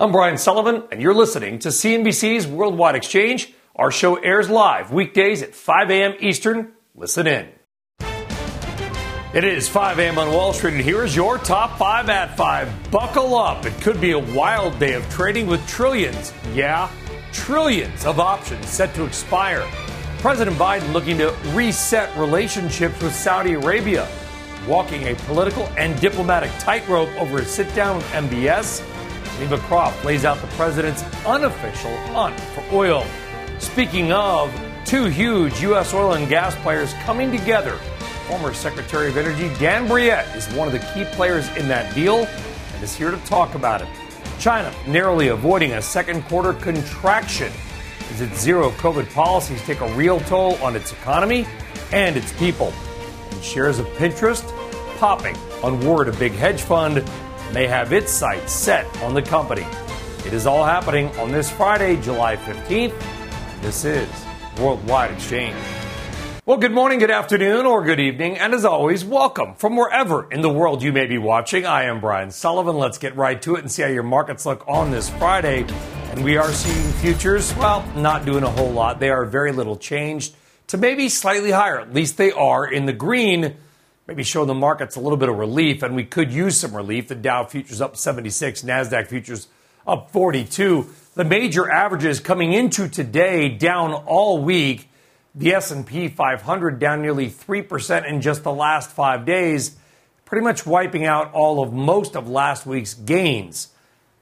[0.00, 3.52] I'm Brian Sullivan, and you're listening to CNBC's Worldwide Exchange.
[3.74, 6.14] Our show airs live weekdays at 5 a.m.
[6.20, 6.70] Eastern.
[6.94, 7.48] Listen in.
[9.34, 10.16] It is 5 a.m.
[10.16, 12.70] on Wall Street, and here is your top five at five.
[12.92, 13.66] Buckle up.
[13.66, 16.88] It could be a wild day of trading with trillions, yeah,
[17.32, 19.66] trillions of options set to expire.
[20.18, 24.06] President Biden looking to reset relationships with Saudi Arabia,
[24.68, 28.80] walking a political and diplomatic tightrope over a sit down with MBS
[29.40, 33.04] Eva Croft lays out the president's unofficial hunt for oil.
[33.58, 34.52] Speaking of
[34.84, 35.94] two huge U.S.
[35.94, 37.78] oil and gas players coming together,
[38.26, 42.26] former Secretary of Energy Dan Brouillette is one of the key players in that deal
[42.74, 43.88] and is here to talk about it.
[44.38, 47.52] China narrowly avoiding a second quarter contraction
[48.10, 51.46] as its zero COVID policies take a real toll on its economy
[51.92, 52.72] and its people.
[53.30, 54.44] And shares of Pinterest
[54.98, 57.08] popping on word a big hedge fund
[57.52, 59.66] may have its sights set on the company.
[60.26, 63.00] It is all happening on this Friday, July 15th.
[63.62, 64.08] This is
[64.58, 65.56] Worldwide Exchange.
[66.44, 70.40] Well, good morning, good afternoon, or good evening, and as always, welcome from wherever in
[70.40, 71.66] the world you may be watching.
[71.66, 72.76] I am Brian Sullivan.
[72.76, 75.66] Let's get right to it and see how your markets look on this Friday.
[76.10, 78.98] And we are seeing futures, well, not doing a whole lot.
[78.98, 80.34] They are very little changed
[80.68, 81.80] to maybe slightly higher.
[81.80, 83.56] At least they are in the green
[84.08, 87.08] maybe show the markets a little bit of relief, and we could use some relief.
[87.08, 89.48] The Dow futures up 76, Nasdaq futures
[89.86, 90.88] up 42.
[91.14, 94.88] The major averages coming into today down all week.
[95.34, 99.76] The S&P 500 down nearly 3% in just the last 5 days,
[100.24, 103.68] pretty much wiping out all of most of last week's gains.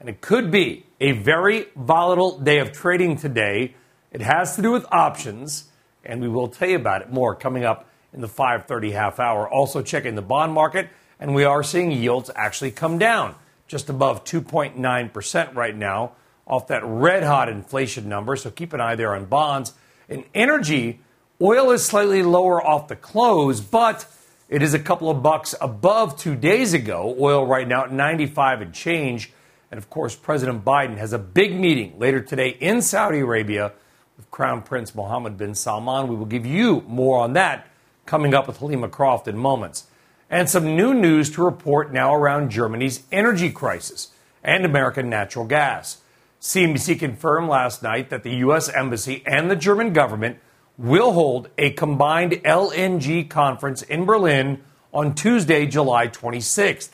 [0.01, 3.73] And it could be a very volatile day of trading today.
[4.11, 5.69] It has to do with options,
[6.03, 7.85] and we will tell you about it more coming up
[8.17, 9.47] in the 530 half hour.
[9.47, 10.89] Also checking the bond market,
[11.19, 13.35] and we are seeing yields actually come down
[13.67, 16.13] just above 2.9% right now
[16.47, 18.35] off that red hot inflation number.
[18.35, 19.73] So keep an eye there on bonds.
[20.09, 20.99] In energy,
[21.41, 24.07] oil is slightly lower off the close, but
[24.49, 27.15] it is a couple of bucks above two days ago.
[27.19, 29.31] Oil right now at 95 and change.
[29.69, 33.73] And of course, President Biden has a big meeting later today in Saudi Arabia
[34.15, 36.07] with Crown Prince Mohammed bin Salman.
[36.07, 37.67] We will give you more on that
[38.07, 39.85] coming up with Helima Croft in moments.
[40.29, 44.09] And some new news to report now around Germany's energy crisis
[44.43, 46.01] and American natural gas.
[46.41, 48.69] CNBC confirmed last night that the U.S.
[48.69, 50.37] Embassy and the German government
[50.77, 54.63] will hold a combined LNG conference in Berlin
[54.93, 56.91] on Tuesday, July 26th.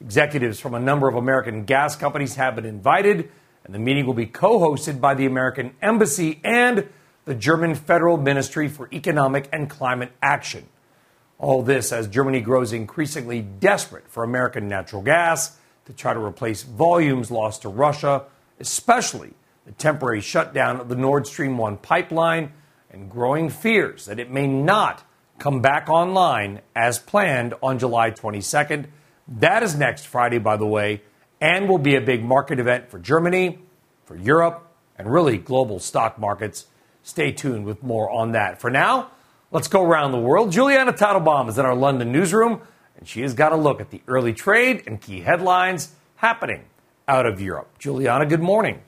[0.00, 3.30] Executives from a number of American gas companies have been invited,
[3.64, 6.88] and the meeting will be co hosted by the American Embassy and
[7.30, 10.66] the German Federal Ministry for Economic and Climate Action.
[11.38, 16.64] All this as Germany grows increasingly desperate for American natural gas to try to replace
[16.64, 18.24] volumes lost to Russia,
[18.58, 19.30] especially
[19.64, 22.50] the temporary shutdown of the Nord Stream 1 pipeline
[22.90, 25.04] and growing fears that it may not
[25.38, 28.86] come back online as planned on July 22nd.
[29.28, 31.02] That is next Friday, by the way,
[31.40, 33.60] and will be a big market event for Germany,
[34.04, 34.66] for Europe,
[34.98, 36.66] and really global stock markets.
[37.10, 38.60] Stay tuned with more on that.
[38.60, 39.10] For now,
[39.50, 40.52] let's go around the world.
[40.52, 42.60] Julianna Tatelbaum is in our London newsroom,
[42.96, 46.66] and she has got a look at the early trade and key headlines happening
[47.08, 47.68] out of Europe.
[47.80, 48.80] Julianna, good morning.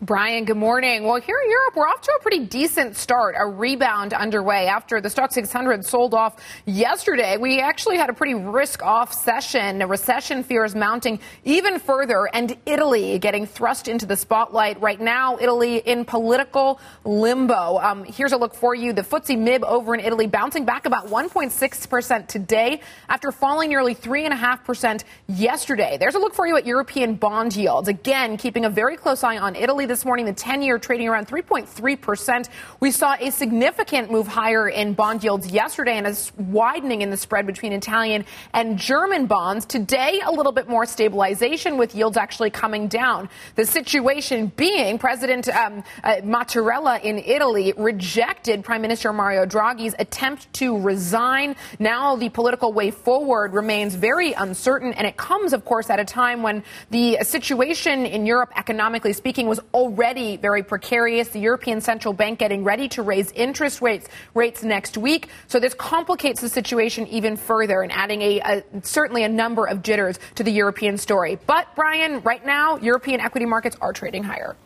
[0.00, 1.02] Brian, good morning.
[1.02, 5.00] Well, here in Europe, we're off to a pretty decent start, a rebound underway after
[5.00, 7.36] the Stoxx 600 sold off yesterday.
[7.36, 13.18] We actually had a pretty risk off session, recession fears mounting even further, and Italy
[13.18, 15.36] getting thrust into the spotlight right now.
[15.40, 17.78] Italy in political limbo.
[17.78, 18.92] Um, here's a look for you.
[18.92, 25.02] The FTSE MIB over in Italy bouncing back about 1.6% today after falling nearly 3.5%
[25.26, 25.96] yesterday.
[25.98, 27.88] There's a look for you at European bond yields.
[27.88, 31.26] Again, keeping a very close eye on Italy this morning, the 10 year trading around
[31.26, 32.48] 3.3%.
[32.80, 37.16] We saw a significant move higher in bond yields yesterday and a widening in the
[37.16, 39.66] spread between Italian and German bonds.
[39.66, 43.28] Today, a little bit more stabilization with yields actually coming down.
[43.54, 50.52] The situation being President um, uh, Mattarella in Italy rejected Prime Minister Mario Draghi's attempt
[50.54, 51.56] to resign.
[51.78, 56.04] Now the political way forward remains very uncertain, and it comes, of course, at a
[56.04, 61.28] time when the situation in Europe, economically speaking, was already very precarious.
[61.28, 65.28] The European Central Bank getting ready to raise interest rates rates next week.
[65.46, 69.82] So this complicates the situation even further and adding a, a certainly a number of
[69.82, 71.38] jitters to the European story.
[71.46, 74.56] But Brian, right now, European equity markets are trading higher.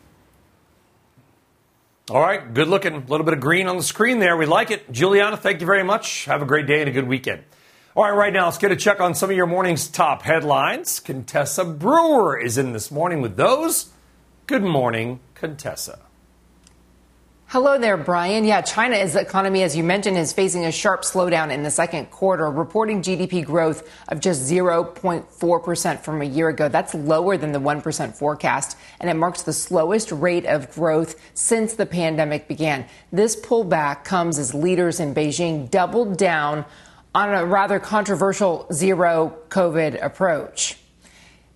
[2.09, 2.93] All right, good looking.
[2.93, 4.35] A little bit of green on the screen there.
[4.35, 4.91] We like it.
[4.91, 6.25] Julianna, thank you very much.
[6.25, 7.43] Have a great day and a good weekend.
[7.95, 10.99] All right, right now, let's get a check on some of your morning's top headlines.
[10.99, 13.92] Contessa Brewer is in this morning with those.
[14.53, 15.97] Good morning, Contessa.
[17.47, 18.45] Hello there, Brian.
[18.45, 22.51] Yeah, China's economy, as you mentioned, is facing a sharp slowdown in the second quarter,
[22.51, 26.69] reporting GDP growth of just 0.4% from a year ago.
[26.69, 31.73] That's lower than the 1% forecast, and it marks the slowest rate of growth since
[31.73, 32.85] the pandemic began.
[33.11, 36.63] This pullback comes as leaders in Beijing doubled down
[37.15, 40.77] on a rather controversial zero COVID approach.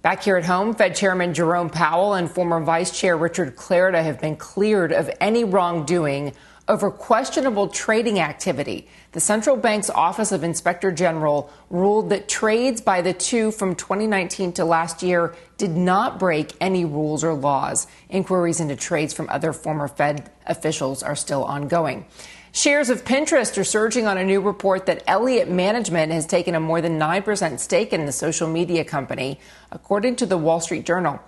[0.07, 4.21] Back here at home, Fed Chairman Jerome Powell and former Vice Chair Richard Clarida have
[4.21, 6.31] been cleared of any wrongdoing
[6.69, 8.87] over questionable trading activity.
[9.11, 14.53] The central bank's Office of Inspector General ruled that trades by the two from 2019
[14.53, 17.85] to last year did not break any rules or laws.
[18.07, 22.05] Inquiries into trades from other former Fed officials are still ongoing.
[22.51, 26.59] Shares of Pinterest are surging on a new report that Elliott Management has taken a
[26.59, 29.39] more than 9% stake in the social media company.
[29.71, 31.19] According to the Wall Street Journal,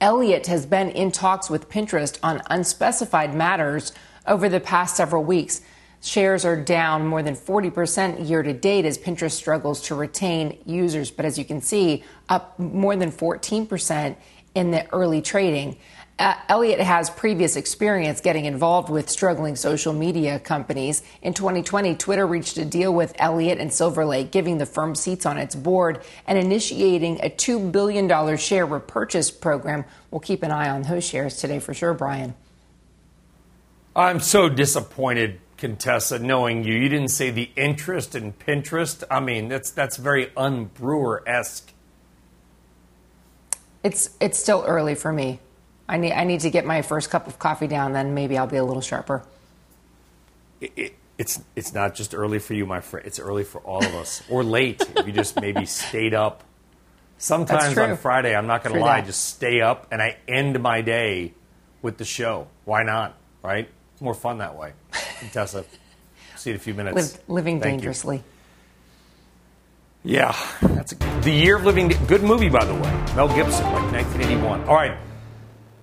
[0.00, 3.92] Elliott has been in talks with Pinterest on unspecified matters
[4.26, 5.62] over the past several weeks.
[6.00, 11.10] Shares are down more than 40% year to date as Pinterest struggles to retain users,
[11.10, 14.16] but as you can see, up more than 14%
[14.54, 15.76] in the early trading.
[16.18, 21.02] Uh, Elliott has previous experience getting involved with struggling social media companies.
[21.20, 25.26] In 2020, Twitter reached a deal with Elliott and Silver Lake, giving the firm seats
[25.26, 29.84] on its board and initiating a $2 billion share repurchase program.
[30.10, 32.34] We'll keep an eye on those shares today for sure, Brian.
[33.94, 36.72] I'm so disappointed, Contessa, knowing you.
[36.72, 39.04] You didn't say the interest in Pinterest.
[39.10, 41.74] I mean, that's, that's very unbrewer esque.
[43.84, 45.40] It's, it's still early for me.
[45.88, 47.92] I need I need to get my first cup of coffee down.
[47.92, 49.22] Then maybe I'll be a little sharper.
[50.60, 53.06] It, it, it's it's not just early for you, my friend.
[53.06, 56.42] It's early for all of us, or late if you just maybe stayed up.
[57.18, 59.06] Sometimes on Friday, I'm not going to lie, that.
[59.06, 61.32] just stay up and I end my day
[61.80, 62.48] with the show.
[62.66, 63.16] Why not?
[63.42, 63.68] Right?
[63.92, 64.74] It's more fun that way.
[65.32, 65.64] Tessa,
[66.36, 67.14] see you in a few minutes.
[67.14, 68.16] Live, living Thank dangerously.
[68.16, 68.24] You.
[70.18, 71.88] Yeah, that's a, the year of living.
[72.06, 72.92] Good movie, by the way.
[73.16, 74.64] Mel Gibson, like 1981.
[74.68, 74.96] All right.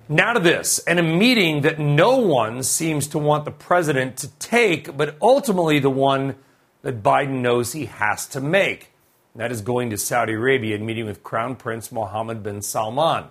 [0.08, 4.28] Now to this, and a meeting that no one seems to want the president to
[4.38, 6.34] take, but ultimately the one
[6.82, 8.90] that Biden knows he has to make.
[9.32, 13.24] And that is going to Saudi Arabia and meeting with Crown Prince Mohammed bin Salman.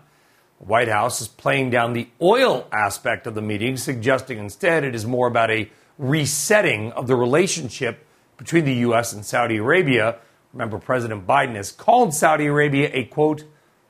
[0.58, 4.96] The White House is playing down the oil aspect of the meeting, suggesting instead it
[4.96, 5.70] is more about a
[6.00, 8.04] resetting of the relationship
[8.38, 9.14] between the U.S.
[9.14, 10.18] and Saudi Arabia.
[10.54, 13.44] Remember, President Biden has called Saudi Arabia a quote,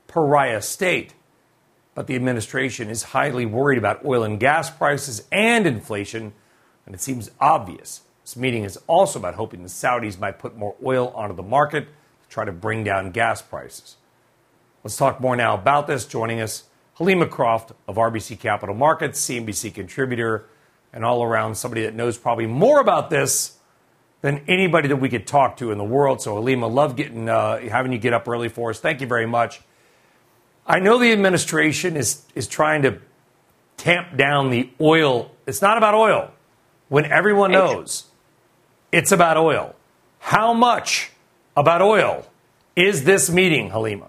[0.06, 1.14] pariah state.
[1.94, 6.32] But the administration is highly worried about oil and gas prices and inflation,
[6.86, 8.02] and it seems obvious.
[8.24, 11.86] This meeting is also about hoping the Saudis might put more oil onto the market
[12.22, 13.96] to try to bring down gas prices.
[14.82, 16.04] Let's talk more now about this.
[16.04, 16.64] Joining us,
[16.98, 20.46] Helima Croft of RBC Capital Markets, CNBC contributor,
[20.92, 23.58] and all around somebody that knows probably more about this
[24.20, 26.22] than anybody that we could talk to in the world.
[26.22, 28.80] So, Helima, love getting uh, having you get up early for us.
[28.80, 29.60] Thank you very much.
[30.66, 32.98] I know the administration is, is trying to
[33.76, 35.30] tamp down the oil.
[35.46, 36.30] It's not about oil
[36.88, 38.06] when everyone knows
[38.92, 39.74] it's about oil.
[40.20, 41.10] How much
[41.56, 42.26] about oil
[42.76, 44.08] is this meeting, Helima?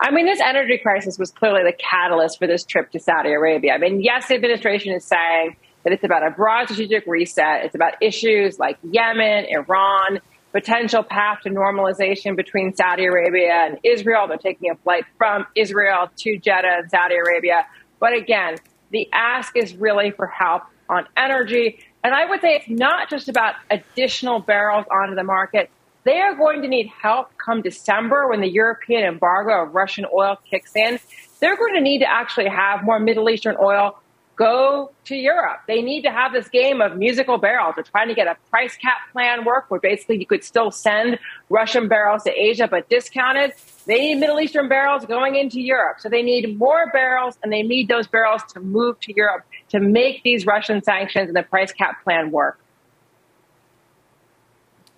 [0.00, 3.74] I mean, this energy crisis was clearly the catalyst for this trip to Saudi Arabia.
[3.74, 7.64] I mean, yes, the administration is saying that it's about a broad strategic reset.
[7.64, 10.20] It's about issues like Yemen, Iran,
[10.54, 14.28] potential path to normalization between Saudi Arabia and Israel.
[14.28, 17.66] They're taking a flight from Israel to Jeddah and Saudi Arabia.
[17.98, 18.58] But again,
[18.90, 21.80] the ask is really for help on energy.
[22.04, 25.70] And I would say it's not just about additional barrels onto the market.
[26.04, 30.38] They are going to need help come December when the European embargo of Russian oil
[30.48, 31.00] kicks in
[31.40, 34.00] they're going to need to actually have more Middle Eastern oil
[34.36, 35.60] go to Europe.
[35.66, 37.74] They need to have this game of musical barrels.
[37.76, 41.18] They're trying to get a price cap plan work where basically you could still send
[41.48, 43.52] Russian barrels to Asia but discounted.
[43.86, 46.00] They need Middle Eastern barrels going into Europe.
[46.00, 49.80] So they need more barrels and they need those barrels to move to Europe to
[49.80, 52.58] make these Russian sanctions and the price cap plan work.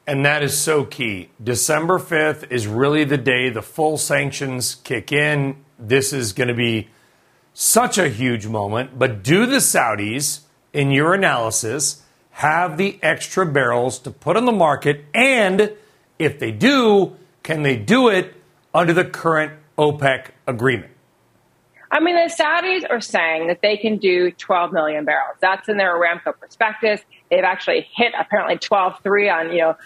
[0.07, 1.31] And that is so key.
[1.43, 5.65] December 5th is really the day the full sanctions kick in.
[5.81, 6.89] This is going to be
[7.59, 8.99] such a huge moment.
[8.99, 10.41] But do the Saudis,
[10.75, 15.07] in your analysis, have the extra barrels to put on the market?
[15.15, 15.73] And
[16.19, 18.35] if they do, can they do it
[18.75, 20.93] under the current OPEC agreement?
[21.91, 25.39] I mean, the Saudis are saying that they can do 12 million barrels.
[25.41, 27.01] That's in their Aramco prospectus.
[27.31, 29.77] They've actually hit apparently 12.3 on, you know,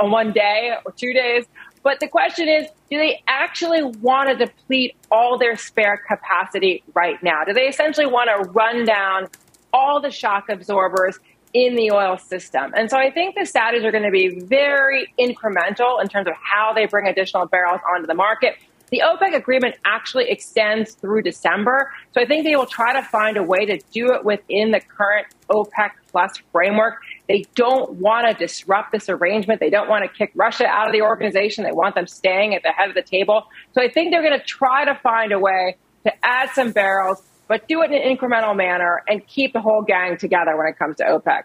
[0.00, 1.44] on one day or two days.
[1.84, 7.22] But the question is, do they actually want to deplete all their spare capacity right
[7.22, 7.44] now?
[7.44, 9.28] Do they essentially want to run down
[9.72, 11.18] all the shock absorbers
[11.52, 12.72] in the oil system?
[12.74, 16.32] And so I think the Saudis are going to be very incremental in terms of
[16.42, 18.56] how they bring additional barrels onto the market.
[18.90, 21.92] The OPEC agreement actually extends through December.
[22.12, 24.80] So I think they will try to find a way to do it within the
[24.80, 26.94] current OPEC plus framework.
[27.26, 29.60] They don't want to disrupt this arrangement.
[29.60, 31.64] They don't want to kick Russia out of the organization.
[31.64, 33.44] They want them staying at the head of the table.
[33.74, 37.22] So I think they're going to try to find a way to add some barrels,
[37.48, 40.78] but do it in an incremental manner and keep the whole gang together when it
[40.78, 41.44] comes to OPEC.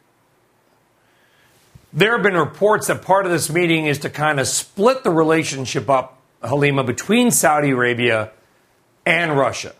[1.93, 5.11] There have been reports that part of this meeting is to kind of split the
[5.11, 8.31] relationship up Helima, between Saudi Arabia
[9.05, 9.73] and Russia.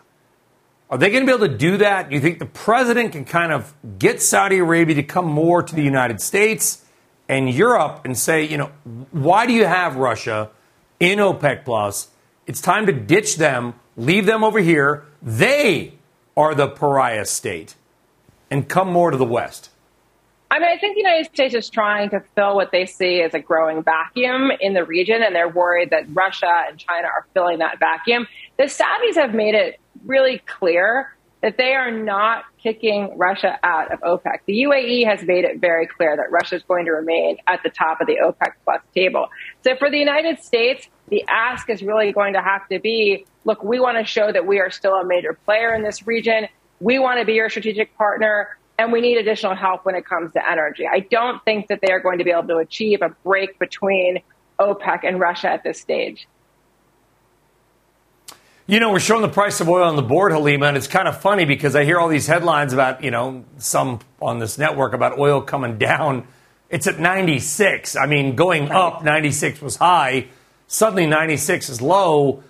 [0.92, 2.10] Are they going to be able to do that?
[2.10, 5.76] Do you think the president can kind of get Saudi Arabia to come more to
[5.76, 6.84] the United States
[7.28, 8.72] and Europe and say, you know,
[9.12, 10.50] why do you have Russia
[11.00, 12.10] in OPEC Plus?
[12.48, 15.06] It's time to ditch them, leave them over here.
[15.22, 15.94] They
[16.36, 17.76] are the pariah state
[18.50, 19.70] and come more to the West.
[20.52, 23.36] I mean, I think the United States is trying to fill what they see as
[23.36, 27.60] a growing vacuum in the region, and they're worried that Russia and China are filling
[27.60, 28.28] that vacuum.
[28.58, 34.02] The Saudis have made it really clear that they are not kicking Russia out of
[34.02, 34.40] OPEC.
[34.46, 37.70] The UAE has made it very clear that Russia is going to remain at the
[37.70, 39.30] top of the OPEC plus table.
[39.64, 43.64] So for the United States, the ask is really going to have to be, look,
[43.64, 46.48] we want to show that we are still a major player in this region.
[46.82, 50.32] We want to be your strategic partner and we need additional help when it comes
[50.34, 50.86] to energy.
[50.92, 54.20] I don't think that they are going to be able to achieve a break between
[54.60, 56.28] OPEC and Russia at this stage.
[58.70, 61.08] You know, we're showing the price of oil on the board, Helima, and it's kind
[61.08, 64.94] of funny because I hear all these headlines about, you know, some on this network
[64.94, 66.28] about oil coming down.
[66.70, 67.96] It's at 96.
[67.96, 70.28] I mean, going up, 96 was high.
[70.68, 72.44] Suddenly, 96 is low.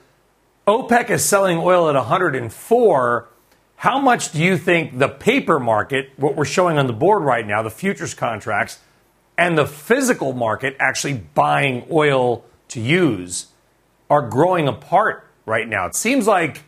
[0.67, 3.29] OPEC is selling oil at 104.
[3.77, 7.47] How much do you think the paper market, what we're showing on the board right
[7.47, 8.79] now, the futures contracts,
[9.37, 13.53] and the physical market actually buying oil to use
[14.09, 15.87] are growing apart right now?
[15.87, 16.63] It seems like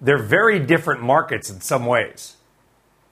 [0.00, 2.36] they're very different markets in some ways.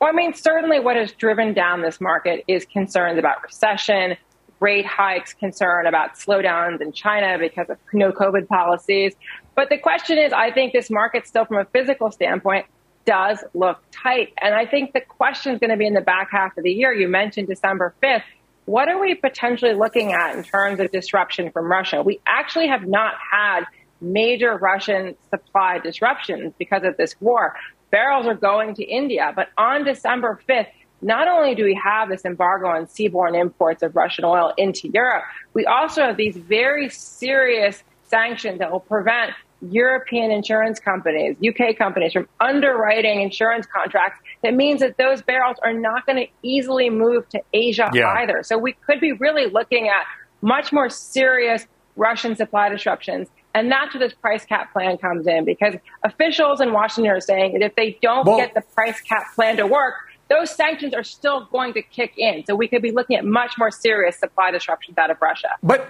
[0.01, 4.17] Well, I mean, certainly what has driven down this market is concerns about recession,
[4.61, 9.15] rate hikes, concern about slowdowns in China because of no COVID policies.
[9.55, 12.67] But the question is, I think this market still from a physical standpoint
[13.05, 14.33] does look tight.
[14.41, 16.73] And I think the question is going to be in the back half of the
[16.73, 16.93] year.
[16.93, 18.23] You mentioned December 5th.
[18.65, 22.03] What are we potentially looking at in terms of disruption from Russia?
[22.03, 23.65] We actually have not had
[24.01, 27.55] major Russian supply disruptions because of this war.
[27.91, 30.67] Barrels are going to India, but on December 5th,
[31.03, 35.23] not only do we have this embargo on seaborne imports of Russian oil into Europe,
[35.53, 39.33] we also have these very serious sanctions that will prevent
[39.71, 45.73] European insurance companies, UK companies from underwriting insurance contracts, that means that those barrels are
[45.73, 48.13] not going to easily move to Asia yeah.
[48.19, 48.43] either.
[48.43, 50.05] So we could be really looking at
[50.43, 53.29] much more serious Russian supply disruptions.
[53.55, 57.53] And that's where this price cap plan comes in because officials in Washington are saying
[57.53, 59.95] that if they don't well, get the price cap plan to work,
[60.29, 62.45] those sanctions are still going to kick in.
[62.47, 65.51] So we could be looking at much more serious supply disruptions out of Russia.
[65.63, 65.89] But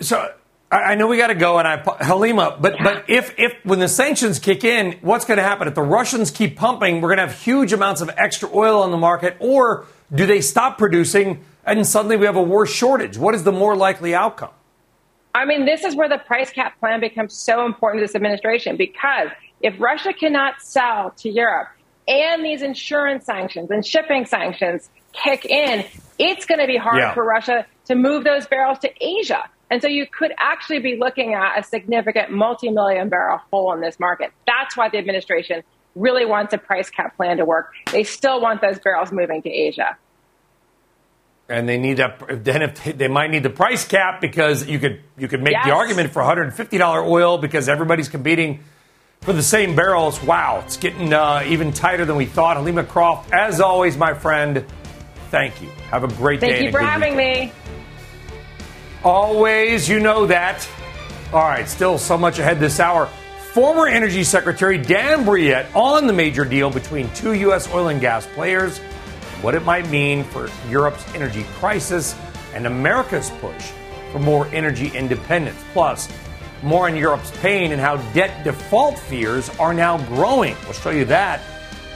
[0.00, 0.32] so
[0.70, 2.84] I know we got to go, and I Helima, but yeah.
[2.84, 5.68] but if if when the sanctions kick in, what's going to happen?
[5.68, 8.90] If the Russians keep pumping, we're going to have huge amounts of extra oil on
[8.90, 13.16] the market, or do they stop producing and suddenly we have a worse shortage?
[13.18, 14.50] What is the more likely outcome?
[15.38, 18.76] I mean, this is where the price cap plan becomes so important to this administration
[18.76, 19.28] because
[19.60, 21.68] if Russia cannot sell to Europe
[22.08, 25.84] and these insurance sanctions and shipping sanctions kick in,
[26.18, 27.14] it's going to be hard yeah.
[27.14, 29.44] for Russia to move those barrels to Asia.
[29.70, 33.80] And so you could actually be looking at a significant multi million barrel hole in
[33.80, 34.32] this market.
[34.44, 35.62] That's why the administration
[35.94, 37.70] really wants a price cap plan to work.
[37.92, 39.96] They still want those barrels moving to Asia.
[41.48, 45.00] And they need a then if they might need the price cap because you could
[45.16, 45.66] you could make yes.
[45.66, 48.60] the argument for $150 oil because everybody's competing
[49.22, 50.22] for the same barrels.
[50.22, 52.56] Wow, it's getting uh, even tighter than we thought.
[52.56, 54.64] Helima Croft, as always, my friend,
[55.30, 55.68] thank you.
[55.90, 56.58] Have a great thank day.
[56.58, 57.50] Thank you for having weekend.
[57.50, 57.52] me.
[59.04, 60.68] Always, you know that.
[61.32, 63.08] All right, still so much ahead this hour.
[63.52, 67.72] Former Energy Secretary Dan Brouillette on the major deal between two U.S.
[67.72, 68.80] oil and gas players,
[69.40, 72.16] what it might mean for Europe's energy crisis
[72.54, 73.70] and America's push
[74.10, 75.62] for more energy independence.
[75.72, 76.08] Plus,
[76.62, 80.56] more on Europe's pain and how debt default fears are now growing.
[80.64, 81.40] We'll show you that.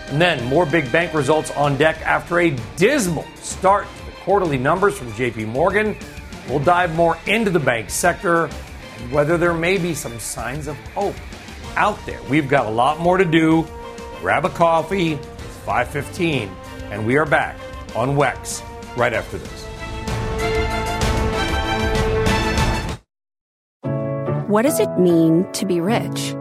[0.08, 4.58] And then more big bank results on deck after a dismal start to the quarterly
[4.58, 5.96] numbers from JP Morgan.
[6.48, 8.44] We'll dive more into the bank sector
[8.98, 11.16] and whether there may be some signs of hope
[11.76, 12.22] out there.
[12.24, 13.66] We've got a lot more to do.
[14.20, 15.14] Grab a coffee.
[15.14, 16.61] It's 515
[16.92, 17.56] and we are back
[17.96, 18.62] on WEX
[18.98, 19.64] right after this.
[24.46, 26.34] What does it mean to be rich?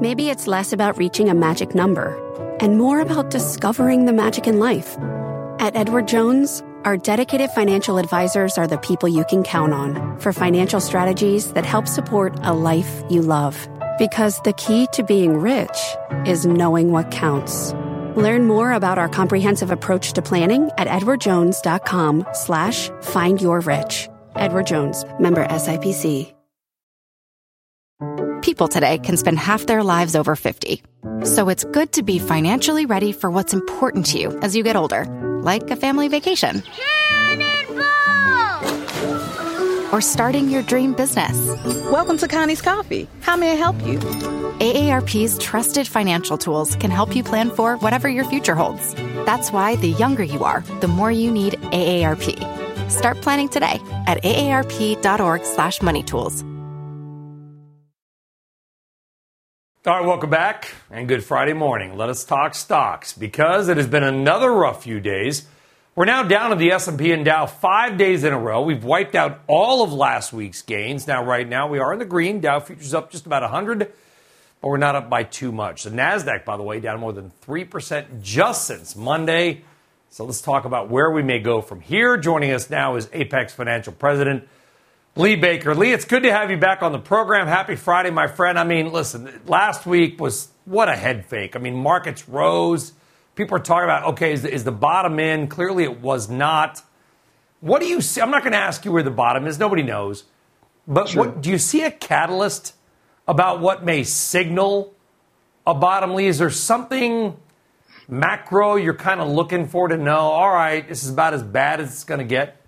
[0.00, 2.16] Maybe it's less about reaching a magic number
[2.60, 4.96] and more about discovering the magic in life.
[5.58, 10.32] At Edward Jones, our dedicated financial advisors are the people you can count on for
[10.32, 13.68] financial strategies that help support a life you love.
[13.98, 15.76] Because the key to being rich
[16.24, 17.74] is knowing what counts.
[18.16, 24.08] Learn more about our comprehensive approach to planning at edwardjones.com slash find your rich.
[24.36, 26.34] Edward Jones, member SIPC.
[28.42, 30.82] People today can spend half their lives over 50.
[31.24, 34.76] So it's good to be financially ready for what's important to you as you get
[34.76, 35.04] older,
[35.42, 36.62] like a family vacation.
[39.92, 41.36] Or starting your dream business.
[41.90, 43.08] Welcome to Connie's Coffee.
[43.22, 43.98] How may I help you?
[43.98, 48.94] AARP's trusted financial tools can help you plan for whatever your future holds.
[49.26, 52.90] That's why the younger you are, the more you need AARP.
[52.90, 56.50] Start planning today at aarp.org/moneytools.
[59.86, 61.96] All right, welcome back and good Friday morning.
[61.96, 65.46] Let us talk stocks because it has been another rough few days.
[65.96, 68.62] We're now down to the S&P and Dow 5 days in a row.
[68.62, 71.08] We've wiped out all of last week's gains.
[71.08, 72.40] Now right now we are in the green.
[72.40, 75.82] Dow futures up just about 100, but we're not up by too much.
[75.82, 79.64] The Nasdaq by the way down more than 3% just since Monday.
[80.10, 82.16] So let's talk about where we may go from here.
[82.16, 84.46] Joining us now is Apex Financial President
[85.16, 85.74] Lee Baker.
[85.74, 87.48] Lee, it's good to have you back on the program.
[87.48, 88.60] Happy Friday, my friend.
[88.60, 91.56] I mean, listen, last week was what a head fake.
[91.56, 92.92] I mean, markets rose.
[93.40, 95.48] People are talking about, okay, is the, is the bottom in?
[95.48, 96.82] Clearly it was not.
[97.60, 98.20] What do you see?
[98.20, 99.58] I'm not going to ask you where the bottom is.
[99.58, 100.24] Nobody knows.
[100.86, 101.24] But sure.
[101.24, 102.74] what, do you see a catalyst
[103.26, 104.92] about what may signal
[105.66, 106.26] a bottom, Lee?
[106.26, 107.34] Is there something
[108.10, 111.80] macro you're kind of looking for to know, all right, this is about as bad
[111.80, 112.60] as it's going to get?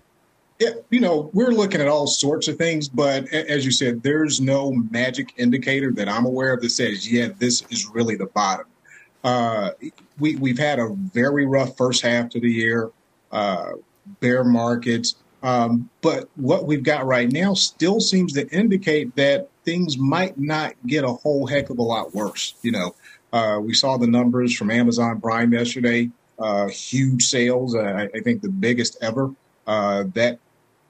[0.57, 4.41] Yeah, you know, we're looking at all sorts of things, but as you said, there's
[4.41, 8.65] no magic indicator that I'm aware of that says, yeah, this is really the bottom.
[9.23, 9.71] Uh,
[10.19, 12.91] we, we've had a very rough first half to the year,
[13.31, 13.71] uh,
[14.19, 15.15] bear markets.
[15.43, 20.73] Um, but what we've got right now still seems to indicate that things might not
[20.87, 22.55] get a whole heck of a lot worse.
[22.61, 22.95] You know,
[23.33, 26.09] uh, we saw the numbers from Amazon Prime yesterday,
[26.39, 29.33] uh, huge sales, uh, I think the biggest ever.
[29.65, 30.39] Uh, that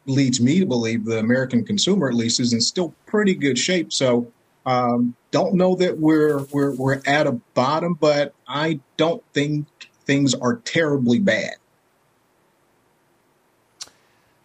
[0.06, 3.94] leads me to believe the American consumer, at least, is in still pretty good shape.
[3.94, 4.32] So,
[4.66, 9.68] um, don't know that we're we're we're at a bottom, but I don't think
[10.06, 11.56] things are terribly bad.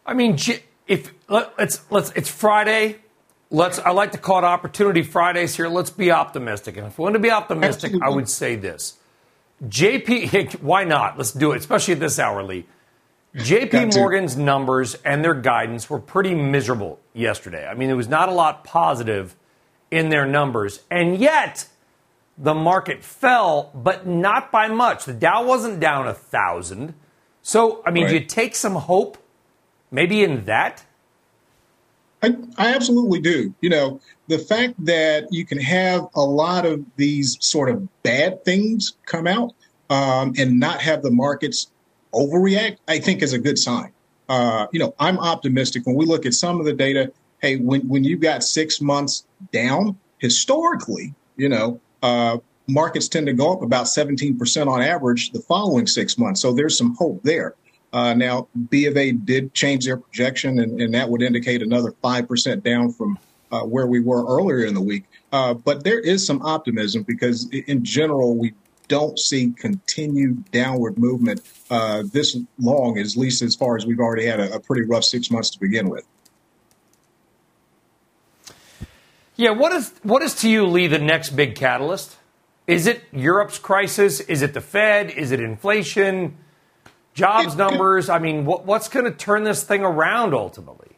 [0.04, 0.38] I mean,
[0.86, 2.98] if let's let's it's Friday.
[3.50, 5.68] Let's I like to call it Opportunity Fridays here.
[5.68, 8.06] Let's be optimistic, and if we want to be optimistic, Absolutely.
[8.06, 8.98] I would say this:
[9.66, 11.16] JP, why not?
[11.16, 12.66] Let's do it, especially at this hour, Lee.
[13.36, 17.66] JP Morgan's numbers and their guidance were pretty miserable yesterday.
[17.66, 19.36] I mean, there was not a lot positive
[19.90, 20.80] in their numbers.
[20.90, 21.68] And yet,
[22.36, 25.04] the market fell, but not by much.
[25.04, 26.94] The Dow wasn't down a thousand.
[27.42, 28.10] So, I mean, right.
[28.10, 29.18] do you take some hope
[29.90, 30.84] maybe in that?
[32.22, 33.54] I, I absolutely do.
[33.60, 38.44] You know, the fact that you can have a lot of these sort of bad
[38.44, 39.54] things come out
[39.90, 41.70] um, and not have the markets
[42.12, 43.92] overreact, I think is a good sign.
[44.28, 47.12] Uh, you know, I'm optimistic when we look at some of the data.
[47.40, 53.32] Hey, when when you've got six months down, historically, you know, uh, markets tend to
[53.32, 56.40] go up about 17% on average the following six months.
[56.40, 57.54] So there's some hope there.
[57.92, 61.92] Uh, now, B of A did change their projection, and, and that would indicate another
[62.04, 63.18] 5% down from
[63.50, 65.04] uh, where we were earlier in the week.
[65.32, 68.52] Uh, but there is some optimism because, in general, we
[68.88, 74.26] don't see continued downward movement uh, this long, at least as far as we've already
[74.26, 76.04] had a, a pretty rough six months to begin with.
[79.38, 82.16] Yeah, what is what is to you, Lee, the next big catalyst?
[82.66, 84.18] Is it Europe's crisis?
[84.18, 85.10] Is it the Fed?
[85.10, 86.36] Is it inflation?
[87.14, 88.08] Jobs numbers?
[88.08, 90.96] I mean, what, what's going to turn this thing around ultimately?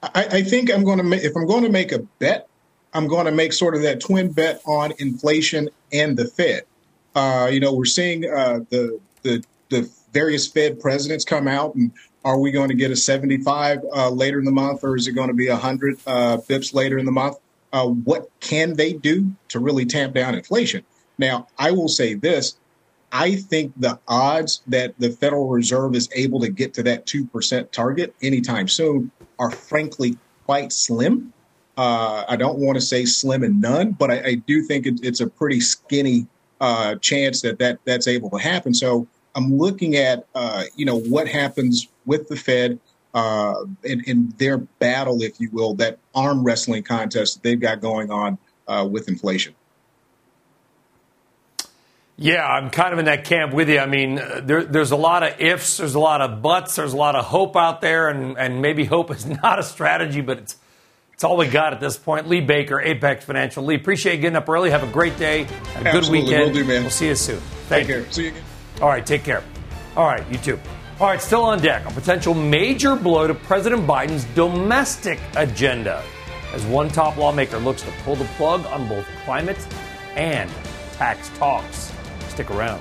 [0.00, 2.48] I, I think I'm going to make, if I'm going to make a bet,
[2.94, 6.62] I'm going to make sort of that twin bet on inflation and the Fed.
[7.16, 11.90] Uh, you know, we're seeing uh, the the the various Fed presidents come out, and
[12.24, 15.12] are we going to get a 75 uh, later in the month, or is it
[15.12, 17.38] going to be 100 uh, bips later in the month?
[17.72, 20.84] Uh, what can they do to really tamp down inflation?
[21.18, 22.56] Now, I will say this:
[23.12, 27.26] I think the odds that the Federal Reserve is able to get to that two
[27.26, 31.32] percent target anytime soon are frankly quite slim.
[31.76, 35.00] Uh, I don't want to say slim and none, but I, I do think it,
[35.02, 36.26] it's a pretty skinny
[36.60, 38.74] uh, chance that, that that's able to happen.
[38.74, 42.78] So I'm looking at uh, you know what happens with the Fed
[43.14, 47.80] uh, in, in, their battle, if you will, that arm wrestling contest that they've got
[47.80, 49.54] going on uh, with inflation.
[52.16, 53.78] Yeah, I'm kind of in that camp with you.
[53.78, 56.92] I mean, uh, there, there's a lot of ifs, there's a lot of buts, there's
[56.92, 60.38] a lot of hope out there, and, and maybe hope is not a strategy, but
[60.38, 60.56] it's
[61.12, 62.28] it's all we got at this point.
[62.28, 63.62] Lee Baker, Apex Financial.
[63.64, 64.70] Lee, appreciate you getting up early.
[64.70, 65.44] Have a great day.
[65.44, 65.92] Have a Absolutely.
[65.92, 66.46] good weekend.
[66.46, 66.82] Will do, man.
[66.82, 67.38] We'll see you soon.
[67.68, 68.02] Thank take you.
[68.02, 68.12] Care.
[68.12, 68.42] See you again.
[68.80, 69.44] All right, take care.
[69.96, 70.58] All right, you too.
[71.02, 76.00] All right, still on deck, a potential major blow to President Biden's domestic agenda
[76.54, 79.58] as one top lawmaker looks to pull the plug on both climate
[80.14, 80.48] and
[80.92, 81.90] tax talks.
[82.28, 82.80] Stick around.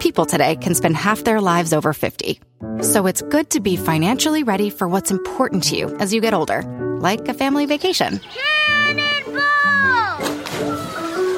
[0.00, 2.40] People today can spend half their lives over 50.
[2.80, 6.32] So it's good to be financially ready for what's important to you as you get
[6.32, 6.62] older,
[7.02, 8.20] like a family vacation.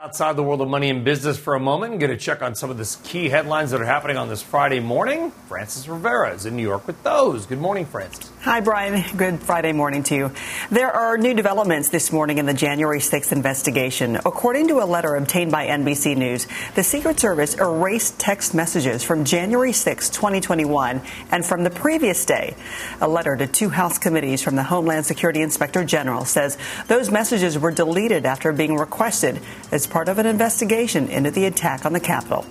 [0.00, 2.70] Outside the world of money and business for a moment, get a check on some
[2.70, 5.32] of the key headlines that are happening on this Friday morning.
[5.48, 7.46] Frances Rivera is in New York with those.
[7.46, 8.30] Good morning, Frances.
[8.42, 9.04] Hi, Brian.
[9.16, 10.32] Good Friday morning to you.
[10.70, 14.14] There are new developments this morning in the January 6th investigation.
[14.18, 19.24] According to a letter obtained by NBC News, the Secret Service erased text messages from
[19.24, 22.54] January 6, 2021, and from the previous day.
[23.00, 26.56] A letter to two House committees from the Homeland Security Inspector General says
[26.86, 29.40] those messages were deleted after being requested
[29.72, 32.44] as part of an investigation into the attack on the Capitol.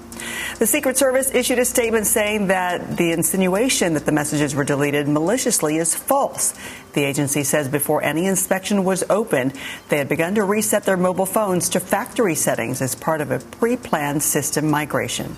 [0.60, 5.08] The Secret Service issued a statement saying that the insinuation that the messages were deleted
[5.08, 6.54] maliciously is false.
[6.94, 9.54] The agency says before any inspection was opened,
[9.90, 13.40] they had begun to reset their mobile phones to factory settings as part of a
[13.40, 15.38] pre planned system migration.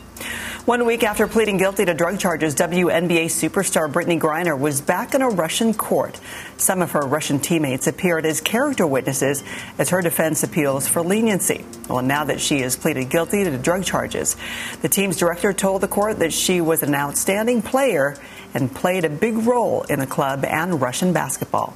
[0.65, 5.21] One week after pleading guilty to drug charges, WNBA superstar Brittney Griner was back in
[5.21, 6.19] a Russian court.
[6.57, 9.43] Some of her Russian teammates appeared as character witnesses
[9.77, 11.65] as her defense appeals for leniency.
[11.89, 14.35] Well, now that she has pleaded guilty to drug charges,
[14.81, 18.15] the team's director told the court that she was an outstanding player
[18.53, 21.75] and played a big role in the club and Russian basketball.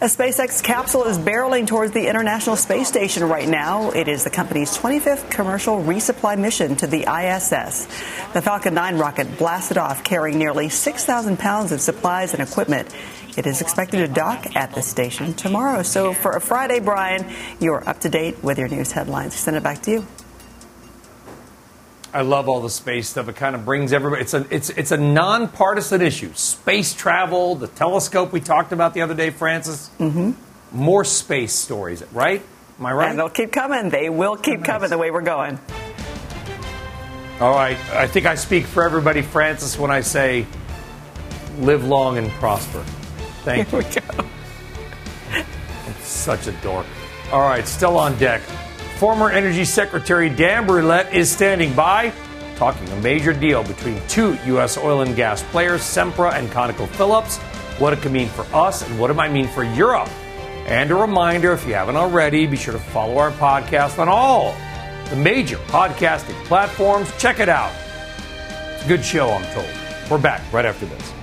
[0.00, 3.90] A SpaceX capsule is barreling towards the International Space Station right now.
[3.90, 7.86] It is the company's 25th commercial resupply mission to the ISS.
[8.32, 12.92] The Falcon 9 rocket blasted off carrying nearly 6,000 pounds of supplies and equipment.
[13.36, 15.82] It is expected to dock at the station tomorrow.
[15.82, 19.34] So for a Friday, Brian, you're up to date with your news headlines.
[19.34, 20.06] Send it back to you.
[22.12, 23.28] I love all the space stuff.
[23.28, 24.22] It kind of brings everybody.
[24.22, 26.32] It's a it's it's a nonpartisan issue.
[26.34, 29.90] Space travel, the telescope we talked about the other day, Frances.
[29.98, 30.32] Mm-hmm.
[30.72, 32.42] More space stories, right?
[32.78, 33.10] Am I right?
[33.10, 33.90] And they'll keep coming.
[33.90, 34.66] They will keep nice.
[34.66, 35.58] coming the way we're going.
[37.40, 37.78] All right.
[37.94, 40.46] I think I speak for everybody, Frances, when I say
[41.58, 42.82] live long and prosper.
[43.44, 43.86] Thank Here you.
[43.88, 44.24] we go.
[45.32, 46.86] I'm such a dork.
[47.32, 48.42] All right, still on deck.
[49.00, 52.12] Former Energy Secretary Dan Brouillette is standing by,
[52.56, 54.76] talking a major deal between two U.S.
[54.76, 57.38] oil and gas players, Sempra and ConocoPhillips.
[57.80, 60.10] What it could mean for us and what it might mean for Europe.
[60.66, 64.54] And a reminder if you haven't already, be sure to follow our podcast on all
[65.08, 67.10] the major podcasting platforms.
[67.16, 67.72] Check it out.
[68.74, 70.10] It's a good show, I'm told.
[70.10, 71.19] We're back right after this.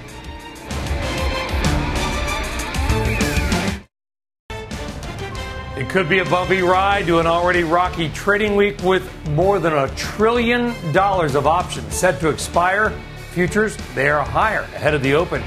[5.98, 9.88] Could be a bumpy ride to an already rocky trading week with more than a
[9.96, 12.92] trillion dollars of options set to expire.
[13.32, 15.42] Futures, they are higher ahead of the open.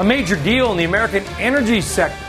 [0.00, 2.26] A major deal in the American energy sector.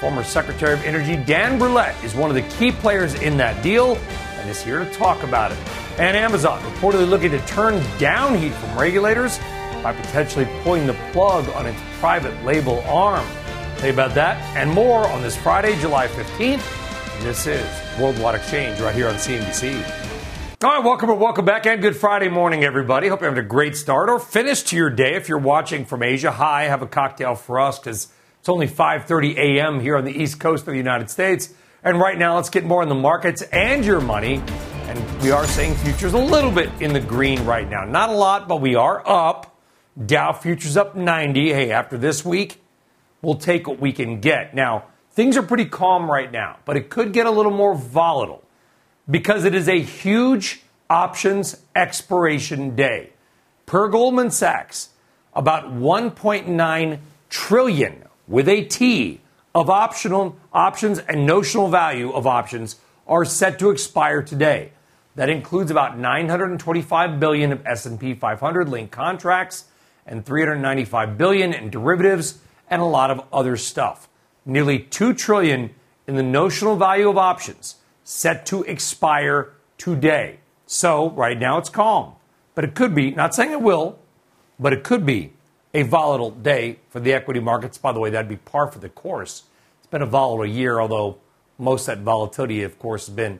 [0.00, 3.94] Former Secretary of Energy Dan Brouillette is one of the key players in that deal
[4.40, 5.58] and is here to talk about it.
[6.00, 9.38] And Amazon reportedly looking to turn down heat from regulators
[9.80, 13.24] by potentially pulling the plug on its private label arm.
[13.76, 16.81] Tell you about that and more on this Friday, July 15th.
[17.22, 17.64] This is
[18.00, 19.76] Worldwide Exchange right here on CNBC.
[20.64, 23.06] All right, welcome or welcome back and good Friday morning, everybody.
[23.06, 25.14] Hope you're having a great start or finish to your day.
[25.14, 28.08] If you're watching from Asia, hi, have a cocktail for us because
[28.40, 29.78] it's only 5:30 a.m.
[29.78, 31.54] here on the East Coast of the United States.
[31.84, 34.42] And right now, let's get more in the markets and your money.
[34.88, 37.84] And we are seeing futures a little bit in the green right now.
[37.84, 39.56] Not a lot, but we are up.
[40.06, 41.52] Dow futures up 90.
[41.52, 42.60] Hey, after this week,
[43.20, 44.56] we'll take what we can get.
[44.56, 48.42] Now, Things are pretty calm right now, but it could get a little more volatile
[49.10, 53.10] because it is a huge options expiration day.
[53.66, 54.88] Per Goldman Sachs,
[55.34, 56.98] about 1.9
[57.28, 59.20] trillion with a T
[59.54, 64.72] of optional options and notional value of options are set to expire today.
[65.16, 69.64] That includes about 925 billion of S&P 500 linked contracts
[70.06, 72.38] and 395 billion in derivatives
[72.70, 74.08] and a lot of other stuff
[74.44, 75.70] nearly 2 trillion
[76.06, 80.38] in the notional value of options set to expire today.
[80.66, 82.14] So, right now it's calm,
[82.54, 83.98] but it could be, not saying it will,
[84.58, 85.32] but it could be
[85.74, 87.78] a volatile day for the equity markets.
[87.78, 89.44] By the way, that'd be par for the course.
[89.78, 91.18] It's been a volatile year, although
[91.58, 93.38] most of that volatility, of course, has been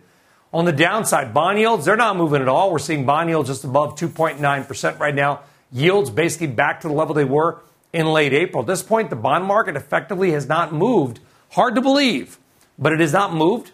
[0.53, 1.33] on the downside.
[1.33, 2.71] Bond yields, they're not moving at all.
[2.71, 5.41] We're seeing bond yields just above 2.9% right now.
[5.71, 7.61] Yields basically back to the level they were
[7.93, 8.63] in late April.
[8.63, 11.21] At this point, the bond market effectively has not moved.
[11.51, 12.39] Hard to believe,
[12.79, 13.73] but it has not moved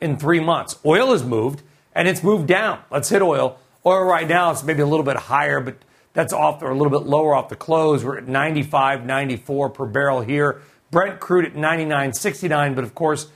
[0.00, 0.78] in three months.
[0.84, 1.62] Oil has moved,
[1.94, 2.80] and it's moved down.
[2.90, 3.58] Let's hit oil.
[3.84, 5.76] Oil right now is maybe a little bit higher, but
[6.12, 8.04] that's off or a little bit lower off the close.
[8.04, 10.62] We're at 95, 94 per barrel here.
[10.90, 13.28] Brent crude at 99.69, but of course,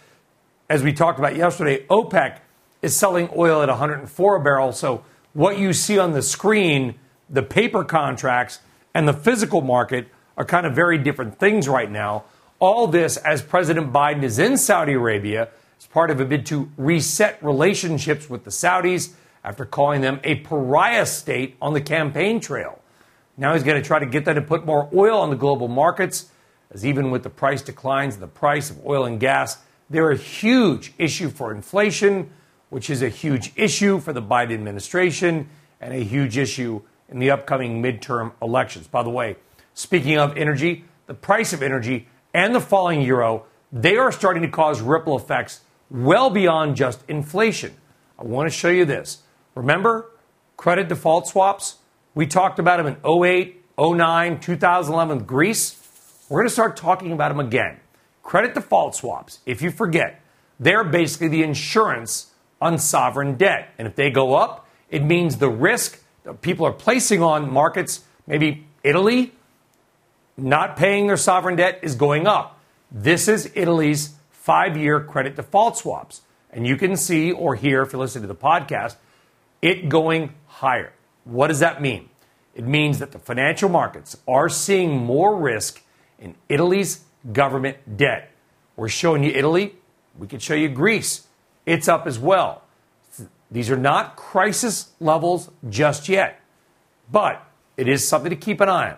[0.69, 2.39] as we talked about yesterday, OPEC
[2.83, 4.73] is selling oil at 104 a barrel.
[4.73, 6.95] So what you see on the screen,
[7.29, 8.61] the paper contracts
[8.95, 12.25] and the physical market are kind of very different things right now.
[12.59, 15.49] All this as President Biden is in Saudi Arabia
[15.79, 20.37] as part of a bid to reset relationships with the Saudis after calling them a
[20.37, 22.81] pariah state on the campaign trail.
[23.37, 25.69] Now he's going to try to get them to put more oil on the global
[25.69, 26.31] markets,
[26.71, 30.17] as even with the price declines in the price of oil and gas, they're a
[30.17, 32.31] huge issue for inflation,
[32.69, 35.49] which is a huge issue for the Biden administration
[35.81, 38.87] and a huge issue in the upcoming midterm elections.
[38.87, 39.37] By the way,
[39.75, 44.49] speaking of energy, the price of energy and the falling euro, they are starting to
[44.49, 47.75] cause ripple effects well beyond just inflation.
[48.19, 49.23] I want to show you this.
[49.55, 50.11] Remember
[50.57, 51.77] credit default swaps?
[52.15, 55.77] We talked about them in 08, 09, 2011 with Greece.
[56.29, 57.81] We're going to start talking about them again.
[58.23, 60.21] Credit default swaps, if you forget,
[60.61, 63.71] they're basically the insurance on sovereign debt.
[63.79, 66.01] And if they go up, it means the risk
[66.35, 69.33] people are placing on markets, maybe Italy,
[70.37, 72.59] not paying their sovereign debt is going up.
[72.91, 76.23] This is Italy's five year credit default swaps.
[76.53, 78.97] And you can see or hear, if you listen to the podcast,
[79.63, 80.93] it going higher.
[81.25, 82.09] What does that mean?
[82.55, 85.83] It means that the financial markets are seeing more risk
[86.19, 88.33] in Italy's government debt.
[88.77, 89.75] We're showing you Italy,
[90.19, 91.27] we could show you Greece.
[91.67, 92.63] It's up as well.
[93.51, 96.41] These are not crisis levels just yet,
[97.11, 97.45] but
[97.77, 98.97] it is something to keep an eye on.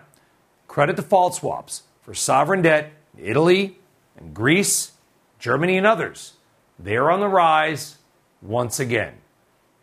[0.67, 3.77] Credit default swaps for sovereign debt, in Italy
[4.17, 4.91] and Greece,
[5.39, 6.33] Germany, and others,
[6.79, 7.97] they are on the rise
[8.41, 9.13] once again.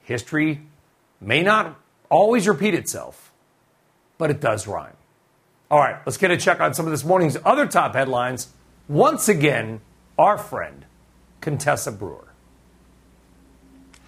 [0.02, 0.62] History
[1.20, 1.78] may not
[2.10, 3.32] always repeat itself,
[4.18, 4.96] but it does rhyme.
[5.70, 8.48] All right, let's get a check on some of this morning's other top headlines.
[8.88, 9.80] Once again,
[10.18, 10.84] our friend,
[11.40, 12.29] Contessa Brewer.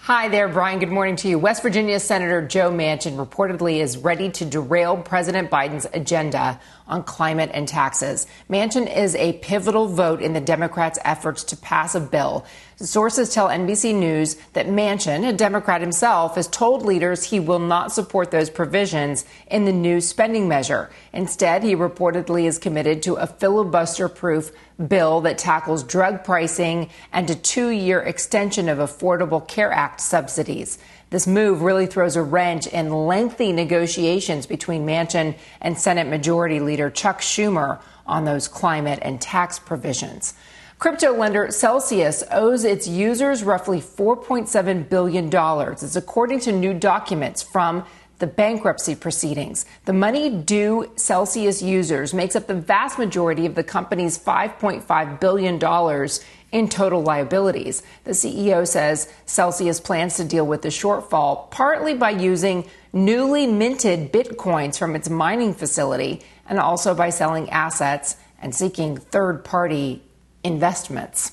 [0.06, 0.80] Hi there, Brian.
[0.80, 1.38] Good morning to you.
[1.38, 7.50] West Virginia Senator Joe Manchin reportedly is ready to derail President Biden's agenda on climate
[7.54, 8.26] and taxes.
[8.50, 12.44] Manchin is a pivotal vote in the Democrats' efforts to pass a bill.
[12.82, 17.92] Sources tell NBC News that Manchin, a Democrat himself, has told leaders he will not
[17.92, 20.90] support those provisions in the new spending measure.
[21.12, 24.50] Instead, he reportedly is committed to a filibuster proof
[24.88, 30.76] bill that tackles drug pricing and a two year extension of Affordable Care Act subsidies.
[31.10, 36.90] This move really throws a wrench in lengthy negotiations between Manchin and Senate Majority Leader
[36.90, 40.34] Chuck Schumer on those climate and tax provisions.
[40.82, 45.30] Crypto lender Celsius owes its users roughly $4.7 billion.
[45.74, 47.84] It's according to new documents from
[48.18, 49.64] the bankruptcy proceedings.
[49.84, 56.08] The money due Celsius users makes up the vast majority of the company's $5.5 billion
[56.50, 57.84] in total liabilities.
[58.02, 64.12] The CEO says Celsius plans to deal with the shortfall partly by using newly minted
[64.12, 70.02] bitcoins from its mining facility and also by selling assets and seeking third party
[70.44, 71.32] investments.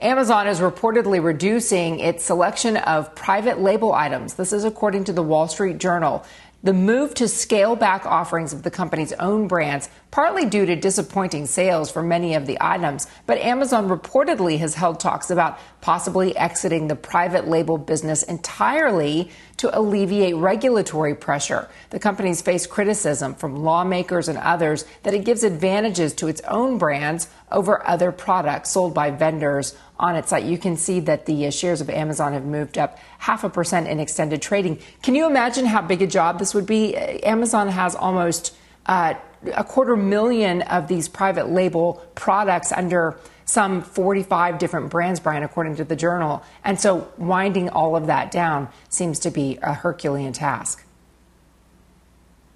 [0.00, 4.34] Amazon is reportedly reducing its selection of private label items.
[4.34, 6.24] This is according to the Wall Street Journal.
[6.62, 11.46] The move to scale back offerings of the company's own brands, partly due to disappointing
[11.46, 16.88] sales for many of the items, but Amazon reportedly has held talks about possibly exiting
[16.88, 21.68] the private label business entirely to alleviate regulatory pressure.
[21.90, 26.78] The company's faced criticism from lawmakers and others that it gives advantages to its own
[26.78, 30.44] brands over other products sold by vendors on its site.
[30.44, 33.86] You can see that the uh, shares of Amazon have moved up half a percent
[33.86, 34.78] in extended trading.
[35.02, 36.96] Can you imagine how big a job this would be?
[36.96, 39.14] Uh, Amazon has almost uh,
[39.54, 45.76] a quarter million of these private label products under some 45 different brands, Brian, according
[45.76, 46.42] to the journal.
[46.64, 50.84] And so winding all of that down seems to be a Herculean task.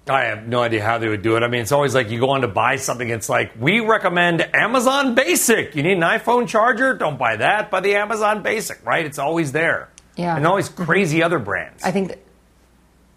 [0.07, 1.41] I have no idea how they would do it.
[1.41, 4.47] I mean, it's always like you go on to buy something, it's like, we recommend
[4.55, 5.75] Amazon Basic.
[5.75, 6.93] You need an iPhone charger?
[6.93, 7.71] Don't buy that.
[7.71, 9.03] Buy the Amazon Basic, right?
[9.03, 9.89] It's always there.
[10.15, 10.37] Yeah.
[10.37, 10.83] And always mm-hmm.
[10.83, 11.83] crazy other brands.
[11.83, 12.17] I think,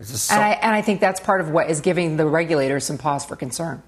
[0.00, 2.98] so- and, I, and I think that's part of what is giving the regulators some
[2.98, 3.82] pause for concern.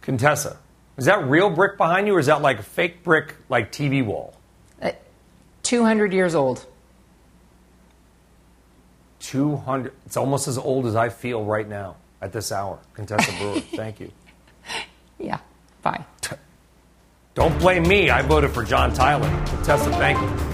[0.00, 0.56] Contessa,
[0.96, 4.04] is that real brick behind you, or is that like a fake brick, like TV
[4.04, 4.34] wall?
[4.80, 4.90] Uh,
[5.62, 6.66] 200 years old.
[9.20, 9.92] 200.
[10.06, 12.78] It's almost as old as I feel right now at this hour.
[12.94, 14.10] Contessa Brewer, thank you.
[15.18, 15.38] Yeah,
[15.82, 16.04] bye.
[17.34, 18.10] Don't blame me.
[18.10, 19.28] I voted for John Tyler.
[19.46, 20.51] Contessa, thank you.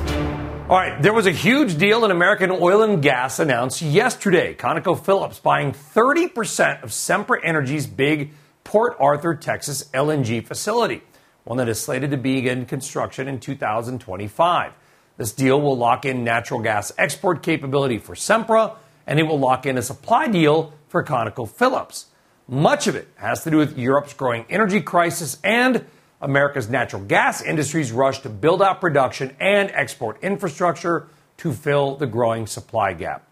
[0.68, 4.52] All right, there was a huge deal in American oil and gas announced yesterday.
[4.52, 8.32] ConocoPhillips buying 30% of Sempra Energy's big
[8.64, 11.00] Port Arthur, Texas LNG facility,
[11.44, 14.74] one that is slated to begin construction in 2025.
[15.16, 18.76] This deal will lock in natural gas export capability for Sempra,
[19.06, 22.04] and it will lock in a supply deal for ConocoPhillips.
[22.46, 25.86] Much of it has to do with Europe's growing energy crisis and
[26.20, 32.06] America's natural gas industry's rush to build out production and export infrastructure to fill the
[32.06, 33.24] growing supply gap.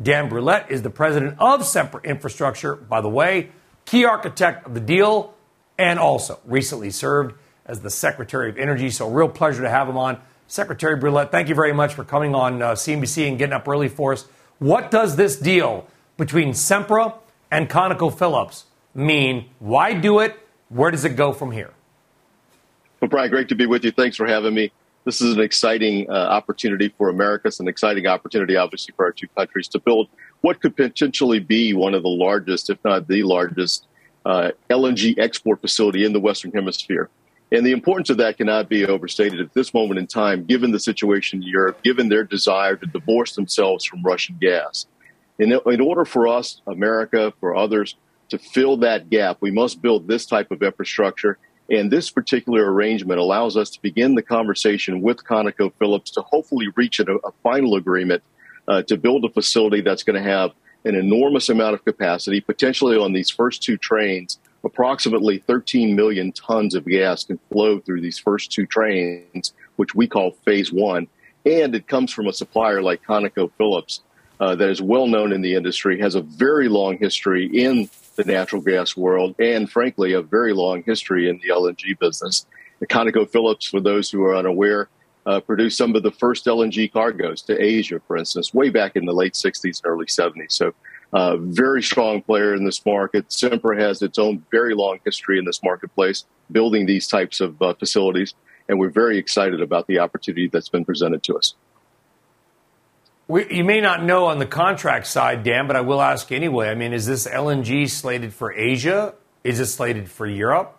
[0.00, 3.50] Dan Brouillette is the president of Sempra Infrastructure, by the way,
[3.84, 5.34] key architect of the deal,
[5.78, 7.34] and also recently served
[7.66, 8.90] as the Secretary of Energy.
[8.90, 10.20] So, real pleasure to have him on.
[10.46, 13.88] Secretary Brouillette, thank you very much for coming on uh, CNBC and getting up early
[13.88, 14.26] for us.
[14.58, 17.14] What does this deal between Sempra
[17.50, 19.48] and ConocoPhillips mean?
[19.58, 20.38] Why do it?
[20.68, 21.73] Where does it go from here?
[23.04, 23.90] Well, Brian, great to be with you.
[23.90, 24.72] Thanks for having me.
[25.04, 27.48] This is an exciting uh, opportunity for America.
[27.48, 30.08] It's an exciting opportunity, obviously, for our two countries to build
[30.40, 33.84] what could potentially be one of the largest, if not the largest,
[34.24, 37.10] uh, LNG export facility in the Western Hemisphere.
[37.52, 40.80] And the importance of that cannot be overstated at this moment in time, given the
[40.80, 44.86] situation in Europe, given their desire to divorce themselves from Russian gas.
[45.38, 47.96] In, in order for us, America, for others,
[48.30, 51.36] to fill that gap, we must build this type of infrastructure.
[51.70, 57.00] And this particular arrangement allows us to begin the conversation with ConocoPhillips to hopefully reach
[57.00, 58.22] a, a final agreement
[58.68, 60.52] uh, to build a facility that's going to have
[60.84, 66.74] an enormous amount of capacity, potentially on these first two trains, approximately 13 million tons
[66.74, 71.06] of gas can flow through these first two trains, which we call phase one.
[71.46, 74.00] And it comes from a supplier like ConocoPhillips
[74.40, 78.24] uh, that is well known in the industry, has a very long history in the
[78.24, 82.46] natural gas world, and frankly, a very long history in the LNG business.
[82.80, 84.88] The ConocoPhillips, for those who are unaware,
[85.26, 89.06] uh, produced some of the first LNG cargoes to Asia, for instance, way back in
[89.06, 90.52] the late 60s and early 70s.
[90.52, 90.74] So
[91.12, 93.28] uh, very strong player in this market.
[93.28, 97.72] Sempra has its own very long history in this marketplace, building these types of uh,
[97.74, 98.34] facilities,
[98.68, 101.54] and we're very excited about the opportunity that's been presented to us.
[103.26, 106.68] We, you may not know on the contract side, Dan, but I will ask anyway.
[106.68, 109.14] I mean, is this LNG slated for Asia?
[109.42, 110.78] Is it slated for Europe?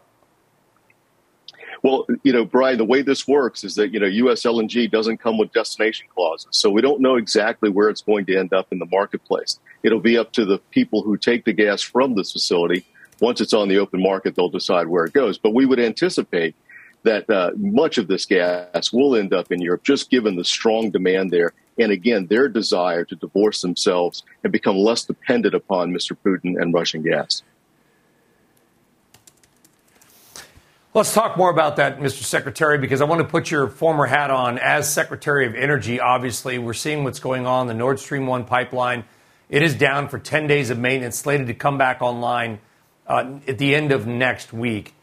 [1.81, 5.17] Well, you know, Brian, the way this works is that, you know, US LNG doesn't
[5.17, 6.49] come with destination clauses.
[6.51, 9.59] So we don't know exactly where it's going to end up in the marketplace.
[9.83, 12.85] It'll be up to the people who take the gas from this facility
[13.19, 15.37] once it's on the open market, they'll decide where it goes.
[15.37, 16.55] But we would anticipate
[17.03, 20.89] that uh, much of this gas will end up in Europe, just given the strong
[20.89, 21.53] demand there.
[21.77, 26.15] And again, their desire to divorce themselves and become less dependent upon Mr.
[26.15, 27.43] Putin and Russian gas.
[30.93, 32.23] Let's talk more about that, Mr.
[32.23, 35.99] Secretary, because I want to put your former hat on as Secretary of Energy.
[35.99, 37.67] Obviously, we're seeing what's going on.
[37.67, 39.03] The Nord Stream 1 pipeline,
[39.49, 42.59] it is down for 10 days of maintenance, slated to come back online
[43.07, 44.93] uh, at the end of next week.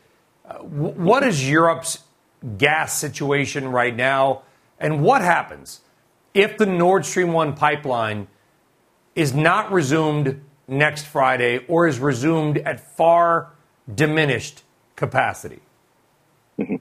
[0.49, 1.99] Uh, what is Europe's
[2.57, 4.45] gas situation right now?
[4.81, 5.83] And what happens
[6.35, 8.29] if the Nord Stream 1 pipeline
[9.15, 13.53] is not resumed next Friday or is resumed at far
[13.93, 14.63] diminished
[14.97, 15.61] capacity?
[16.59, 16.77] Mm-hmm.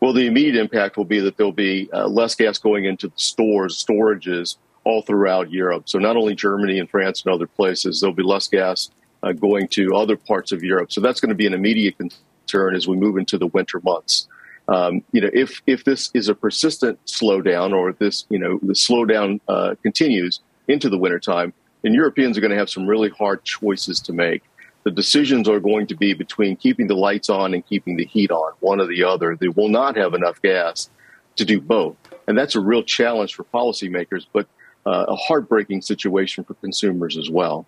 [0.00, 3.16] Well, the immediate impact will be that there'll be uh, less gas going into the
[3.16, 5.88] stores, storages all throughout Europe.
[5.88, 8.90] So not only Germany and France and other places, there'll be less gas
[9.22, 10.92] uh, going to other parts of Europe.
[10.92, 14.28] So that's going to be an immediate concern as we move into the winter months.
[14.68, 18.74] Um, you know, if if this is a persistent slowdown or this you know the
[18.74, 21.52] slowdown uh, continues into the wintertime,
[21.82, 24.42] then Europeans are going to have some really hard choices to make
[24.86, 28.30] the decisions are going to be between keeping the lights on and keeping the heat
[28.30, 29.34] on, one or the other.
[29.34, 30.88] They will not have enough gas
[31.34, 31.96] to do both.
[32.28, 34.46] And that's a real challenge for policymakers, but
[34.86, 37.66] uh, a heartbreaking situation for consumers as well.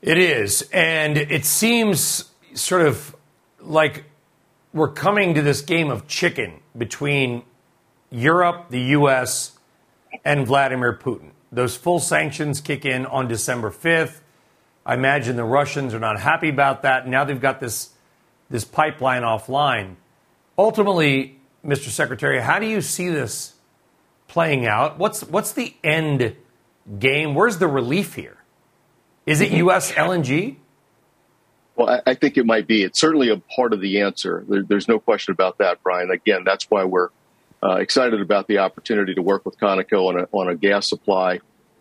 [0.00, 0.62] It is.
[0.72, 3.14] And it seems sort of
[3.62, 4.04] like
[4.72, 7.42] we're coming to this game of chicken between
[8.10, 9.52] Europe, the U.S.,
[10.24, 11.30] and Vladimir Putin.
[11.52, 14.20] Those full sanctions kick in on December 5th.
[14.84, 17.06] I imagine the Russians are not happy about that.
[17.06, 17.90] Now they've got this,
[18.48, 19.96] this pipeline offline.
[20.56, 21.88] Ultimately, Mr.
[21.88, 23.54] Secretary, how do you see this
[24.28, 24.98] playing out?
[24.98, 26.36] What's, what's the end
[26.98, 27.34] game?
[27.34, 28.38] Where's the relief here?
[29.26, 29.58] Is it mm-hmm.
[29.58, 29.92] U.S.
[29.92, 30.56] LNG?
[31.80, 32.82] Well, I, think it might be.
[32.82, 34.44] It's certainly a part of the answer.
[34.46, 36.10] There, there's no question about that, Brian.
[36.10, 37.08] Again, that's why we're
[37.62, 41.40] uh, excited about the opportunity to work with Conoco on a, on a gas supply.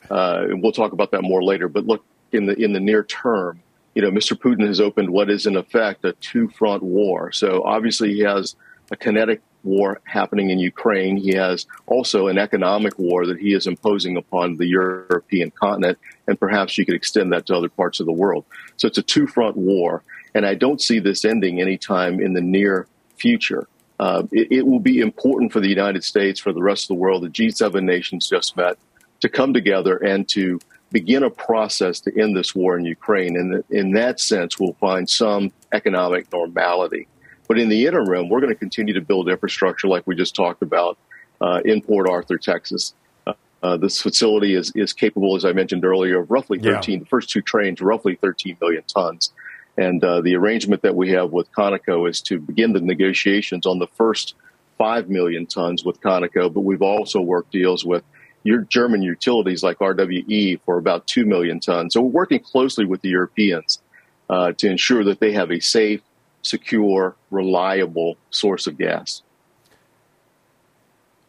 [0.09, 1.67] Uh, and we'll talk about that more later.
[1.67, 3.61] But look, in the in the near term,
[3.93, 4.39] you know, Mr.
[4.39, 7.33] Putin has opened what is in effect a two front war.
[7.33, 8.55] So obviously he has
[8.91, 11.17] a kinetic war happening in Ukraine.
[11.17, 15.97] He has also an economic war that he is imposing upon the European continent,
[16.27, 18.45] and perhaps you could extend that to other parts of the world.
[18.77, 20.03] So it's a two front war,
[20.33, 22.87] and I don't see this ending anytime in the near
[23.17, 23.67] future.
[23.99, 27.01] Uh, it, it, will be important for the United States, for the rest of the
[27.01, 28.77] world, the G7 nations just met,
[29.19, 30.57] to come together and to
[30.91, 33.35] begin a process to end this war in Ukraine.
[33.35, 37.07] And in that sense, we'll find some economic normality.
[37.49, 40.61] But in the interim, we're going to continue to build infrastructure like we just talked
[40.61, 40.97] about
[41.41, 42.93] uh, in Port Arthur, Texas.
[43.25, 43.33] Uh,
[43.63, 46.99] uh this facility is, is capable, as I mentioned earlier, of roughly 13, yeah.
[46.99, 49.33] the first two trains, roughly 13 million tons.
[49.77, 53.79] And uh, the arrangement that we have with Conoco is to begin the negotiations on
[53.79, 54.35] the first
[54.77, 58.03] 5 million tons with Conoco, but we've also worked deals with
[58.43, 61.95] your German utilities like RWE for about 2 million tons.
[61.95, 63.81] So we're working closely with the Europeans
[64.29, 66.01] uh, to ensure that they have a safe,
[66.41, 69.21] secure, reliable source of gas.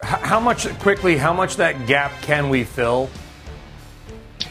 [0.03, 3.11] How much, quickly, how much that gap can we fill?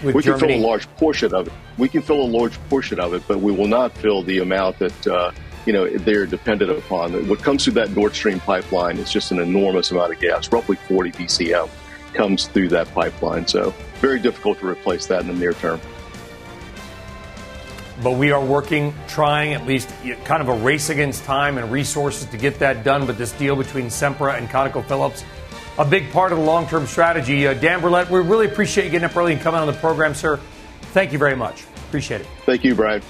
[0.03, 0.23] we Germany?
[0.23, 1.53] can fill a large portion of it.
[1.77, 4.79] We can fill a large portion of it, but we will not fill the amount
[4.79, 5.31] that uh,
[5.65, 7.27] you know they're dependent upon.
[7.27, 10.75] What comes through that Nord Stream pipeline is just an enormous amount of gas, roughly
[10.75, 11.69] 40 BCM
[12.13, 13.47] comes through that pipeline.
[13.47, 15.79] So very difficult to replace that in the near term.
[18.03, 19.89] But we are working, trying at least
[20.23, 23.05] kind of a race against time and resources to get that done.
[23.05, 25.23] But this deal between Sempra and ConocoPhillips
[25.79, 27.47] a big part of the long term strategy.
[27.47, 30.13] Uh, Dan Brouillette, we really appreciate you getting up early and coming on the program,
[30.13, 30.37] sir.
[30.91, 31.63] Thank you very much.
[31.87, 32.27] Appreciate it.
[32.45, 33.01] Thank you, Brian.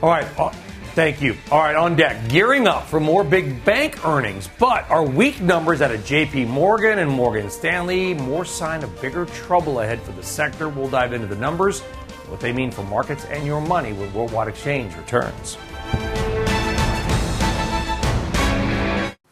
[0.00, 0.26] All right.
[0.38, 0.50] Uh,
[0.94, 1.36] thank you.
[1.50, 4.48] All right, on deck, gearing up for more big bank earnings.
[4.58, 9.26] But are weak numbers out of JP Morgan and Morgan Stanley more sign of bigger
[9.26, 10.68] trouble ahead for the sector?
[10.68, 11.82] We'll dive into the numbers,
[12.28, 15.56] what they mean for markets and your money when Worldwide Exchange returns.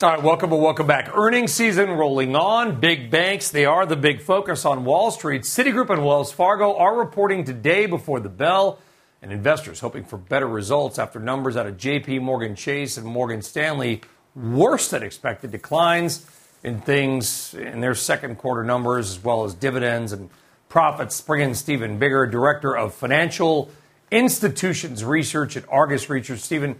[0.02, 1.16] All right, welcome and welcome back.
[1.16, 2.80] Earnings season rolling on.
[2.80, 5.42] Big banks, they are the big focus on Wall Street.
[5.42, 8.80] Citigroup and Wells Fargo are reporting today before the bell,
[9.22, 13.42] and investors hoping for better results after numbers out of JP Morgan Chase and Morgan
[13.42, 14.00] Stanley
[14.34, 16.26] worse than expected declines
[16.64, 20.30] in things in their second quarter numbers as well as dividends and
[20.72, 21.20] profits.
[21.20, 23.70] Bring in Stephen Biggar, Director of Financial
[24.10, 26.40] Institutions Research at Argus Research.
[26.40, 26.76] Stephen,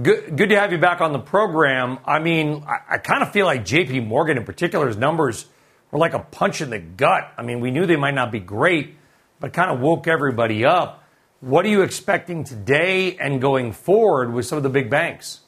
[0.00, 1.98] Good, good to have you back on the program.
[2.04, 5.46] I mean, I, I kind of feel like JP Morgan in particular's numbers
[5.90, 7.32] were like a punch in the gut.
[7.36, 8.94] I mean, we knew they might not be great,
[9.40, 11.02] but kind of woke everybody up.
[11.40, 15.40] What are you expecting today and going forward with some of the big banks?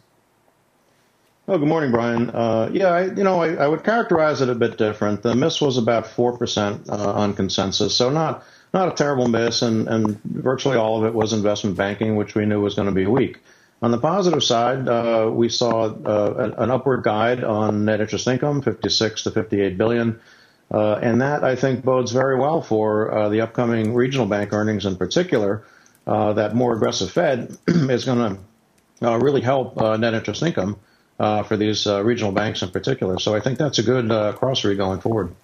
[1.49, 2.31] Oh, good morning, Brian.
[2.31, 5.23] Uh, yeah, I, you know, I, I, would characterize it a bit different.
[5.23, 8.43] The miss was about four percent uh, on consensus, so not
[8.75, 12.47] not a terrible miss, and, and virtually all of it was investment banking, which we
[12.47, 13.39] knew was going to be weak.
[13.81, 18.61] On the positive side, uh, we saw uh, an, upward guide on net interest income,
[18.61, 20.19] 56 to 58 billion,
[20.73, 24.85] uh, and that I think bodes very well for uh, the upcoming regional bank earnings
[24.85, 25.63] in particular.
[26.07, 28.37] that more aggressive Fed is going
[29.01, 30.81] to really help net interest income
[31.19, 33.19] uh, for these uh, regional banks in particular.
[33.19, 35.35] So I think that's a good uh, cross read going forward.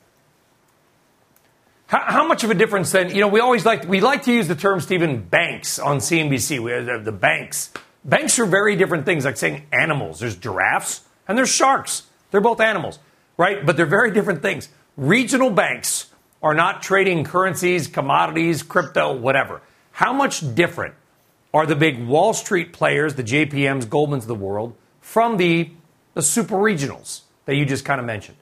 [1.87, 3.11] How, how, much of a difference then?
[3.15, 6.59] You know, we always like we like to use the term Stephen banks on CNBC.
[6.59, 7.71] We have the banks.
[8.05, 10.21] Banks are very different things, like saying animals.
[10.21, 12.05] There's giraffes and there's sharks.
[12.31, 12.99] They're both animals,
[13.37, 13.65] right?
[13.65, 14.69] But they're very different things.
[14.97, 16.11] Regional banks
[16.43, 19.61] are not trading currencies, commodities, crypto, whatever.
[19.93, 20.95] How much different
[21.55, 25.71] are the big Wall Street players, the JPMs, Goldmans of the world, from the,
[26.15, 28.39] the super regionals that you just kind of mentioned?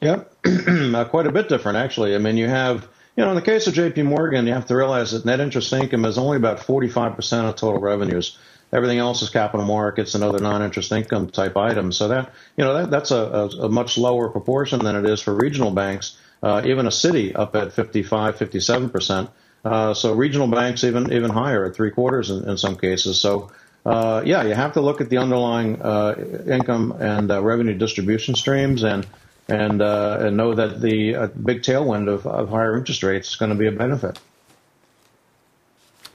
[0.00, 2.14] Yep, uh, quite a bit different, actually.
[2.14, 2.86] I mean, you have,
[3.16, 5.72] you know, in the case of JP Morgan, you have to realize that net interest
[5.72, 8.38] income is only about 45% of total revenues.
[8.72, 11.96] Everything else is capital markets and other non-interest income type items.
[11.96, 15.20] So that, you know, that, that's a, a, a much lower proportion than it is
[15.20, 16.18] for regional banks.
[16.42, 19.30] Uh, even a Citi up at 55, 57%.
[19.64, 23.18] Uh, so regional banks even even higher at three quarters in, in some cases.
[23.18, 23.50] So
[23.84, 26.14] uh, yeah, you have to look at the underlying uh,
[26.46, 29.06] income and uh, revenue distribution streams and
[29.46, 33.36] and uh, and know that the uh, big tailwind of, of higher interest rates is
[33.36, 34.18] going to be a benefit.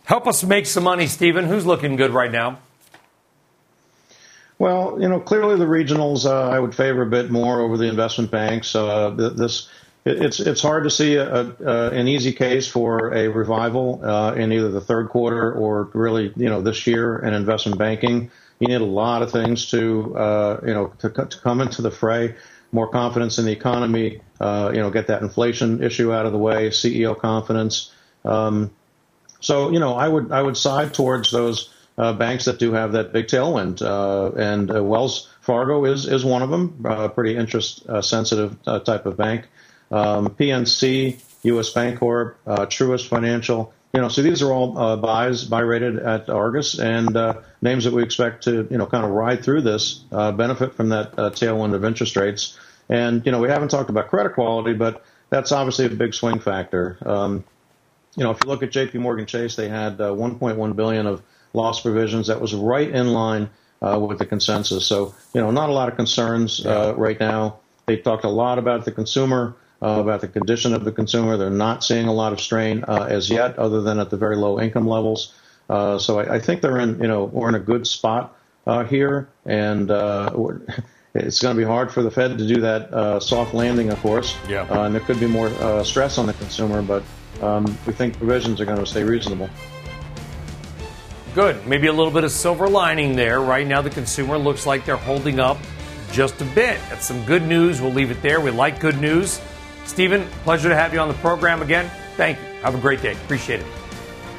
[0.05, 1.45] Help us make some money, Stephen.
[1.45, 2.59] Who's looking good right now?
[4.57, 7.85] Well, you know, clearly the regionals uh, I would favor a bit more over the
[7.85, 8.73] investment banks.
[8.73, 9.69] this
[10.05, 14.51] it's it's hard to see a, a, an easy case for a revival uh, in
[14.51, 18.31] either the third quarter or really you know this year in investment banking.
[18.59, 21.91] You need a lot of things to uh, you know to, to, come into the
[21.91, 22.35] fray.
[22.71, 26.37] More confidence in the economy, uh, you know, get that inflation issue out of the
[26.37, 26.69] way.
[26.69, 27.91] CEO confidence.
[28.23, 28.69] Um,
[29.39, 32.91] so you know, I would I would side towards those uh, banks that do have
[32.91, 37.11] that big tailwind, uh, and uh, Wells Fargo is is one of them.
[37.15, 39.45] pretty interest sensitive type of bank
[39.91, 41.73] um, PNC, U.S.
[41.73, 43.73] Bancorp, uh, Truist Financial.
[43.93, 47.85] You know, so these are all uh, buys, buy rated at Argus, and uh, names
[47.85, 51.17] that we expect to, you know, kind of ride through this, uh, benefit from that
[51.17, 52.59] uh, tailwind of interest rates.
[52.87, 56.39] And you know, we haven't talked about credit quality, but that's obviously a big swing
[56.39, 56.97] factor.
[57.05, 57.43] Um,
[58.15, 58.97] you know, if you look at J.P.
[58.97, 61.21] Morgan Chase, they had uh, 1.1 billion of
[61.53, 62.27] loss provisions.
[62.27, 63.49] That was right in line
[63.81, 64.85] uh, with the consensus.
[64.85, 67.59] So, you know, not a lot of concerns uh, right now.
[67.85, 71.37] They talked a lot about the consumer uh, about the condition of the consumer.
[71.37, 74.35] They're not seeing a lot of strain uh, as yet, other than at the very
[74.35, 75.33] low income levels.
[75.69, 78.83] Uh, so I, I, think they're in, you know, we're in a good spot uh,
[78.83, 80.31] here, and uh,
[81.13, 83.99] it's going to be hard for the Fed to do that uh, soft landing, of
[83.99, 84.35] course.
[84.47, 84.65] Yeah.
[84.85, 85.49] and there could be more
[85.83, 87.03] stress on the consumer, but
[87.41, 89.49] um, we think provisions are going to stay reasonable.
[91.35, 91.65] Good.
[91.67, 93.39] Maybe a little bit of silver lining there.
[93.39, 95.57] Right now, the consumer looks like they're holding up
[96.11, 96.79] just a bit.
[96.89, 97.79] That's some good news.
[97.79, 98.41] We'll leave it there.
[98.41, 99.39] We like good news.
[99.89, 101.89] Stephen, pleasure to have you on the program again.
[102.15, 102.45] Thank you.
[102.61, 103.13] Have a great day.
[103.13, 103.65] Appreciate it.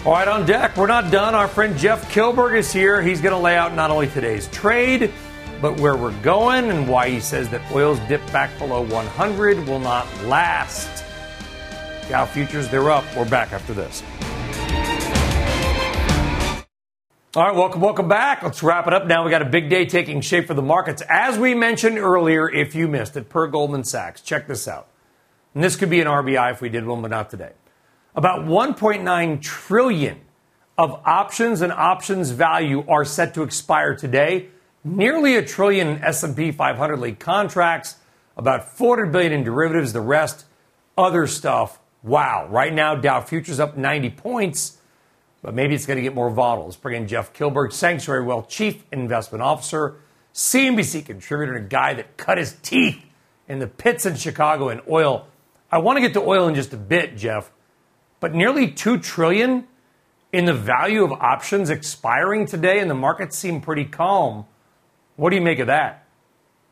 [0.07, 1.35] All right, on deck, we're not done.
[1.35, 3.03] Our friend Jeff Kilburg is here.
[3.03, 5.13] He's going to lay out not only today's trade,
[5.61, 9.81] but where we're going and why he says that oil's dip back below 100 will
[9.81, 11.05] not last.
[12.09, 13.05] Dow futures, they're up.
[13.17, 14.05] We're back after this.
[17.35, 18.45] All right, welcome, welcome back.
[18.45, 19.25] Let's wrap it up now.
[19.25, 21.03] We got a big day taking shape for the markets.
[21.09, 24.87] As we mentioned earlier, if you missed it, per Goldman Sachs, check this out.
[25.55, 27.53] And this could be an RBI if we did one, but not today.
[28.15, 30.21] About 1.9 trillion
[30.79, 34.49] of options and options value are set to expire today.
[34.83, 37.97] Nearly a trillion in S&P 500 league contracts,
[38.37, 40.47] about 400 billion in derivatives, the rest
[40.97, 41.79] other stuff.
[42.03, 42.47] Wow.
[42.49, 44.79] Right now Dow futures up 90 points,
[45.43, 46.67] but maybe it's going to get more volatile.
[46.67, 49.97] Let's bring in Jeff Kilburg, Sanctuary Wealth Chief Investment Officer,
[50.33, 53.05] CNBC contributor, and a guy that cut his teeth
[53.49, 55.27] in the pits in Chicago in oil
[55.73, 57.51] I want to get to oil in just a bit, Jeff,
[58.19, 59.67] but nearly 2 trillion
[60.33, 64.47] in the value of options expiring today and the markets seem pretty calm.
[65.17, 66.07] What do you make of that?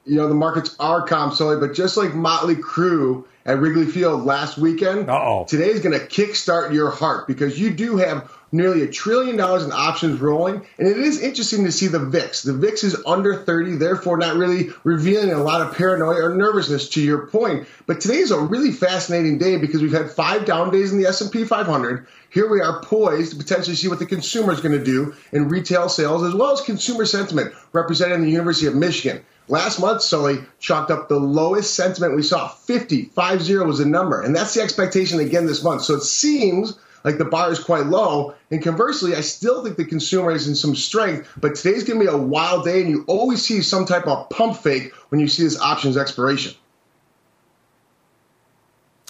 [0.04, 4.24] You know, the markets are calm, Sully, but just like Motley Crue at Wrigley Field
[4.24, 5.44] last weekend, Uh-oh.
[5.46, 9.64] today is going to kickstart your heart because you do have nearly a trillion dollars
[9.64, 10.56] in options rolling.
[10.78, 12.42] And it is interesting to see the VIX.
[12.42, 16.88] The VIX is under 30, therefore not really revealing a lot of paranoia or nervousness
[16.90, 17.66] to your point.
[17.86, 21.08] But today is a really fascinating day because we've had five down days in the
[21.08, 22.06] S&P 500.
[22.30, 25.48] Here we are poised to potentially see what the consumer is going to do in
[25.48, 29.24] retail sales as well as consumer sentiment represented in the University of Michigan.
[29.48, 32.48] Last month, Sully chalked up the lowest sentiment we saw.
[32.48, 34.20] 50, 50 was the number.
[34.20, 35.82] And that's the expectation again this month.
[35.82, 38.34] So it seems like the bar is quite low.
[38.50, 42.04] And conversely, I still think the consumer is in some strength, but today's going to
[42.04, 45.28] be a wild day, and you always see some type of pump fake when you
[45.28, 46.54] see this options expiration.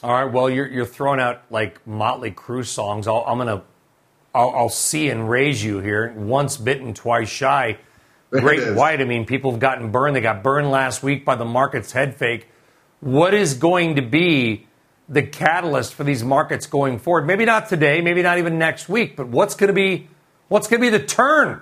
[0.02, 0.32] All right.
[0.32, 3.08] Well, you're you're throwing out like Motley Crue songs.
[3.08, 3.64] i am gonna,
[4.32, 6.12] I'll, I'll, see and raise you here.
[6.16, 7.78] Once bitten, twice shy.
[8.30, 9.00] Great white.
[9.00, 10.14] I mean, people have gotten burned.
[10.14, 12.46] They got burned last week by the market's head fake.
[13.00, 14.67] What is going to be
[15.08, 17.26] the catalyst for these markets going forward?
[17.26, 20.08] Maybe not today, maybe not even next week, but what's going to be
[20.48, 21.60] what's going to be the turn,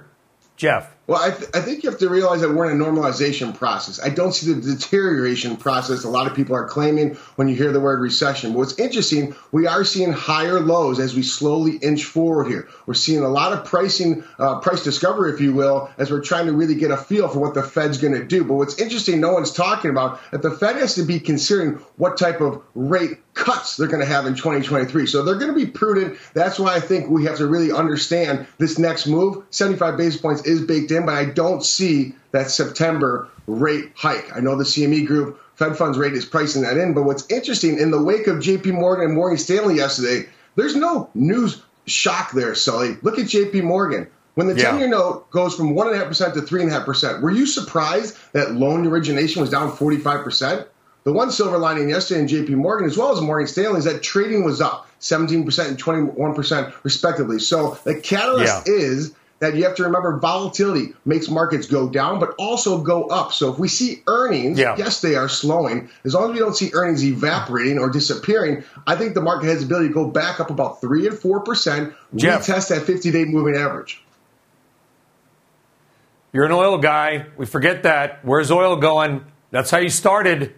[0.56, 0.95] Jeff?
[1.06, 4.02] Well, I, th- I, think you have to realize that we're in a normalization process.
[4.02, 7.70] I don't see the deterioration process a lot of people are claiming when you hear
[7.70, 8.52] the word recession.
[8.52, 12.68] But what's interesting, we are seeing higher lows as we slowly inch forward here.
[12.86, 16.46] We're seeing a lot of pricing, uh, price discovery, if you will, as we're trying
[16.46, 18.42] to really get a feel for what the Fed's going to do.
[18.42, 22.18] But what's interesting, no one's talking about that the Fed has to be considering what
[22.18, 25.06] type of rate cuts they're going to have in 2023.
[25.06, 26.18] So they're going to be prudent.
[26.34, 29.44] That's why I think we have to really understand this next move.
[29.50, 34.34] 75 basis points is baked in, but I don't see that September rate hike.
[34.34, 37.78] I know the CME group Fed funds rate is pricing that in, but what's interesting
[37.78, 42.54] in the wake of JP Morgan and Morgan Stanley yesterday, there's no news shock there,
[42.54, 42.96] Sully.
[43.02, 44.06] Look at JP Morgan.
[44.34, 48.86] When the 10 year note goes from 1.5% to 3.5%, were you surprised that loan
[48.86, 50.66] origination was down 45%?
[51.04, 54.02] The one silver lining yesterday in JP Morgan, as well as Morgan Stanley, is that
[54.02, 57.38] trading was up 17% and 21% respectively.
[57.38, 58.74] So the catalyst yeah.
[58.74, 63.32] is that you have to remember volatility makes markets go down, but also go up.
[63.32, 64.76] So if we see earnings, yeah.
[64.78, 65.90] yes, they are slowing.
[66.04, 69.60] As long as we don't see earnings evaporating or disappearing, I think the market has
[69.60, 73.24] the ability to go back up about three and four percent, retest that 50 day
[73.24, 74.02] moving average.
[76.32, 77.26] You're an oil guy.
[77.36, 78.24] We forget that.
[78.24, 79.24] Where's oil going?
[79.50, 80.54] That's how you started.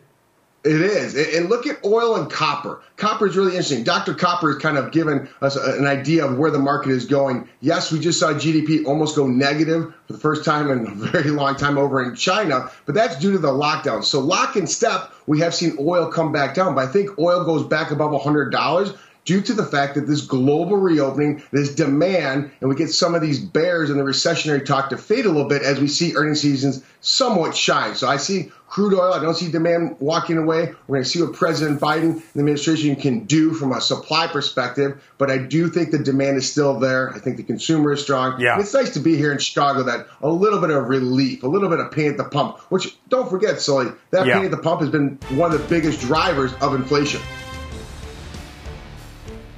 [0.68, 1.14] It is.
[1.34, 2.82] And look at oil and copper.
[2.98, 3.84] Copper is really interesting.
[3.84, 4.12] Dr.
[4.12, 7.48] Copper has kind of given us an idea of where the market is going.
[7.60, 11.30] Yes, we just saw GDP almost go negative for the first time in a very
[11.30, 14.04] long time over in China, but that's due to the lockdown.
[14.04, 16.74] So, lock and step, we have seen oil come back down.
[16.74, 20.76] But I think oil goes back above $100 due to the fact that this global
[20.76, 24.96] reopening, this demand, and we get some of these bears in the recessionary talk to
[24.96, 27.94] fade a little bit as we see earnings seasons somewhat shine.
[27.94, 29.12] So I see crude oil.
[29.12, 30.74] I don't see demand walking away.
[30.86, 34.26] We're going to see what President Biden and the administration can do from a supply
[34.26, 35.02] perspective.
[35.18, 37.10] But I do think the demand is still there.
[37.14, 38.40] I think the consumer is strong.
[38.40, 38.54] Yeah.
[38.54, 41.48] And it's nice to be here in Chicago that a little bit of relief, a
[41.48, 44.34] little bit of pain at the pump, which don't forget, Sully, that yeah.
[44.34, 47.20] pain at the pump has been one of the biggest drivers of inflation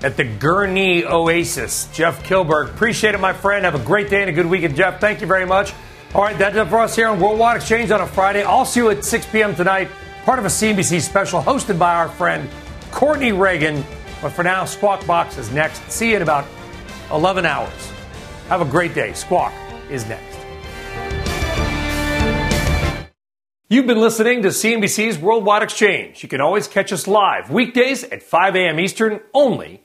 [0.03, 1.89] at the Gurnee Oasis.
[1.93, 3.65] Jeff Kilburg, Appreciate it, my friend.
[3.65, 5.01] Have a great day and a good weekend, Jeff.
[5.01, 5.73] Thank you very much.
[6.15, 8.43] All right, that's it for us here on Worldwide Exchange on a Friday.
[8.43, 9.55] I'll see you at 6 p.m.
[9.55, 9.89] tonight,
[10.25, 12.49] part of a CNBC special hosted by our friend
[12.91, 13.85] Courtney Reagan.
[14.21, 15.89] But for now, Squawk Box is next.
[15.91, 16.47] See you in about
[17.13, 17.93] 11 hours.
[18.49, 19.13] Have a great day.
[19.13, 19.53] Squawk
[19.89, 20.39] is next.
[23.69, 26.25] You've been listening to CNBC's Worldwide Exchange.
[26.25, 28.81] You can always catch us live weekdays at 5 a.m.
[28.81, 29.85] Eastern only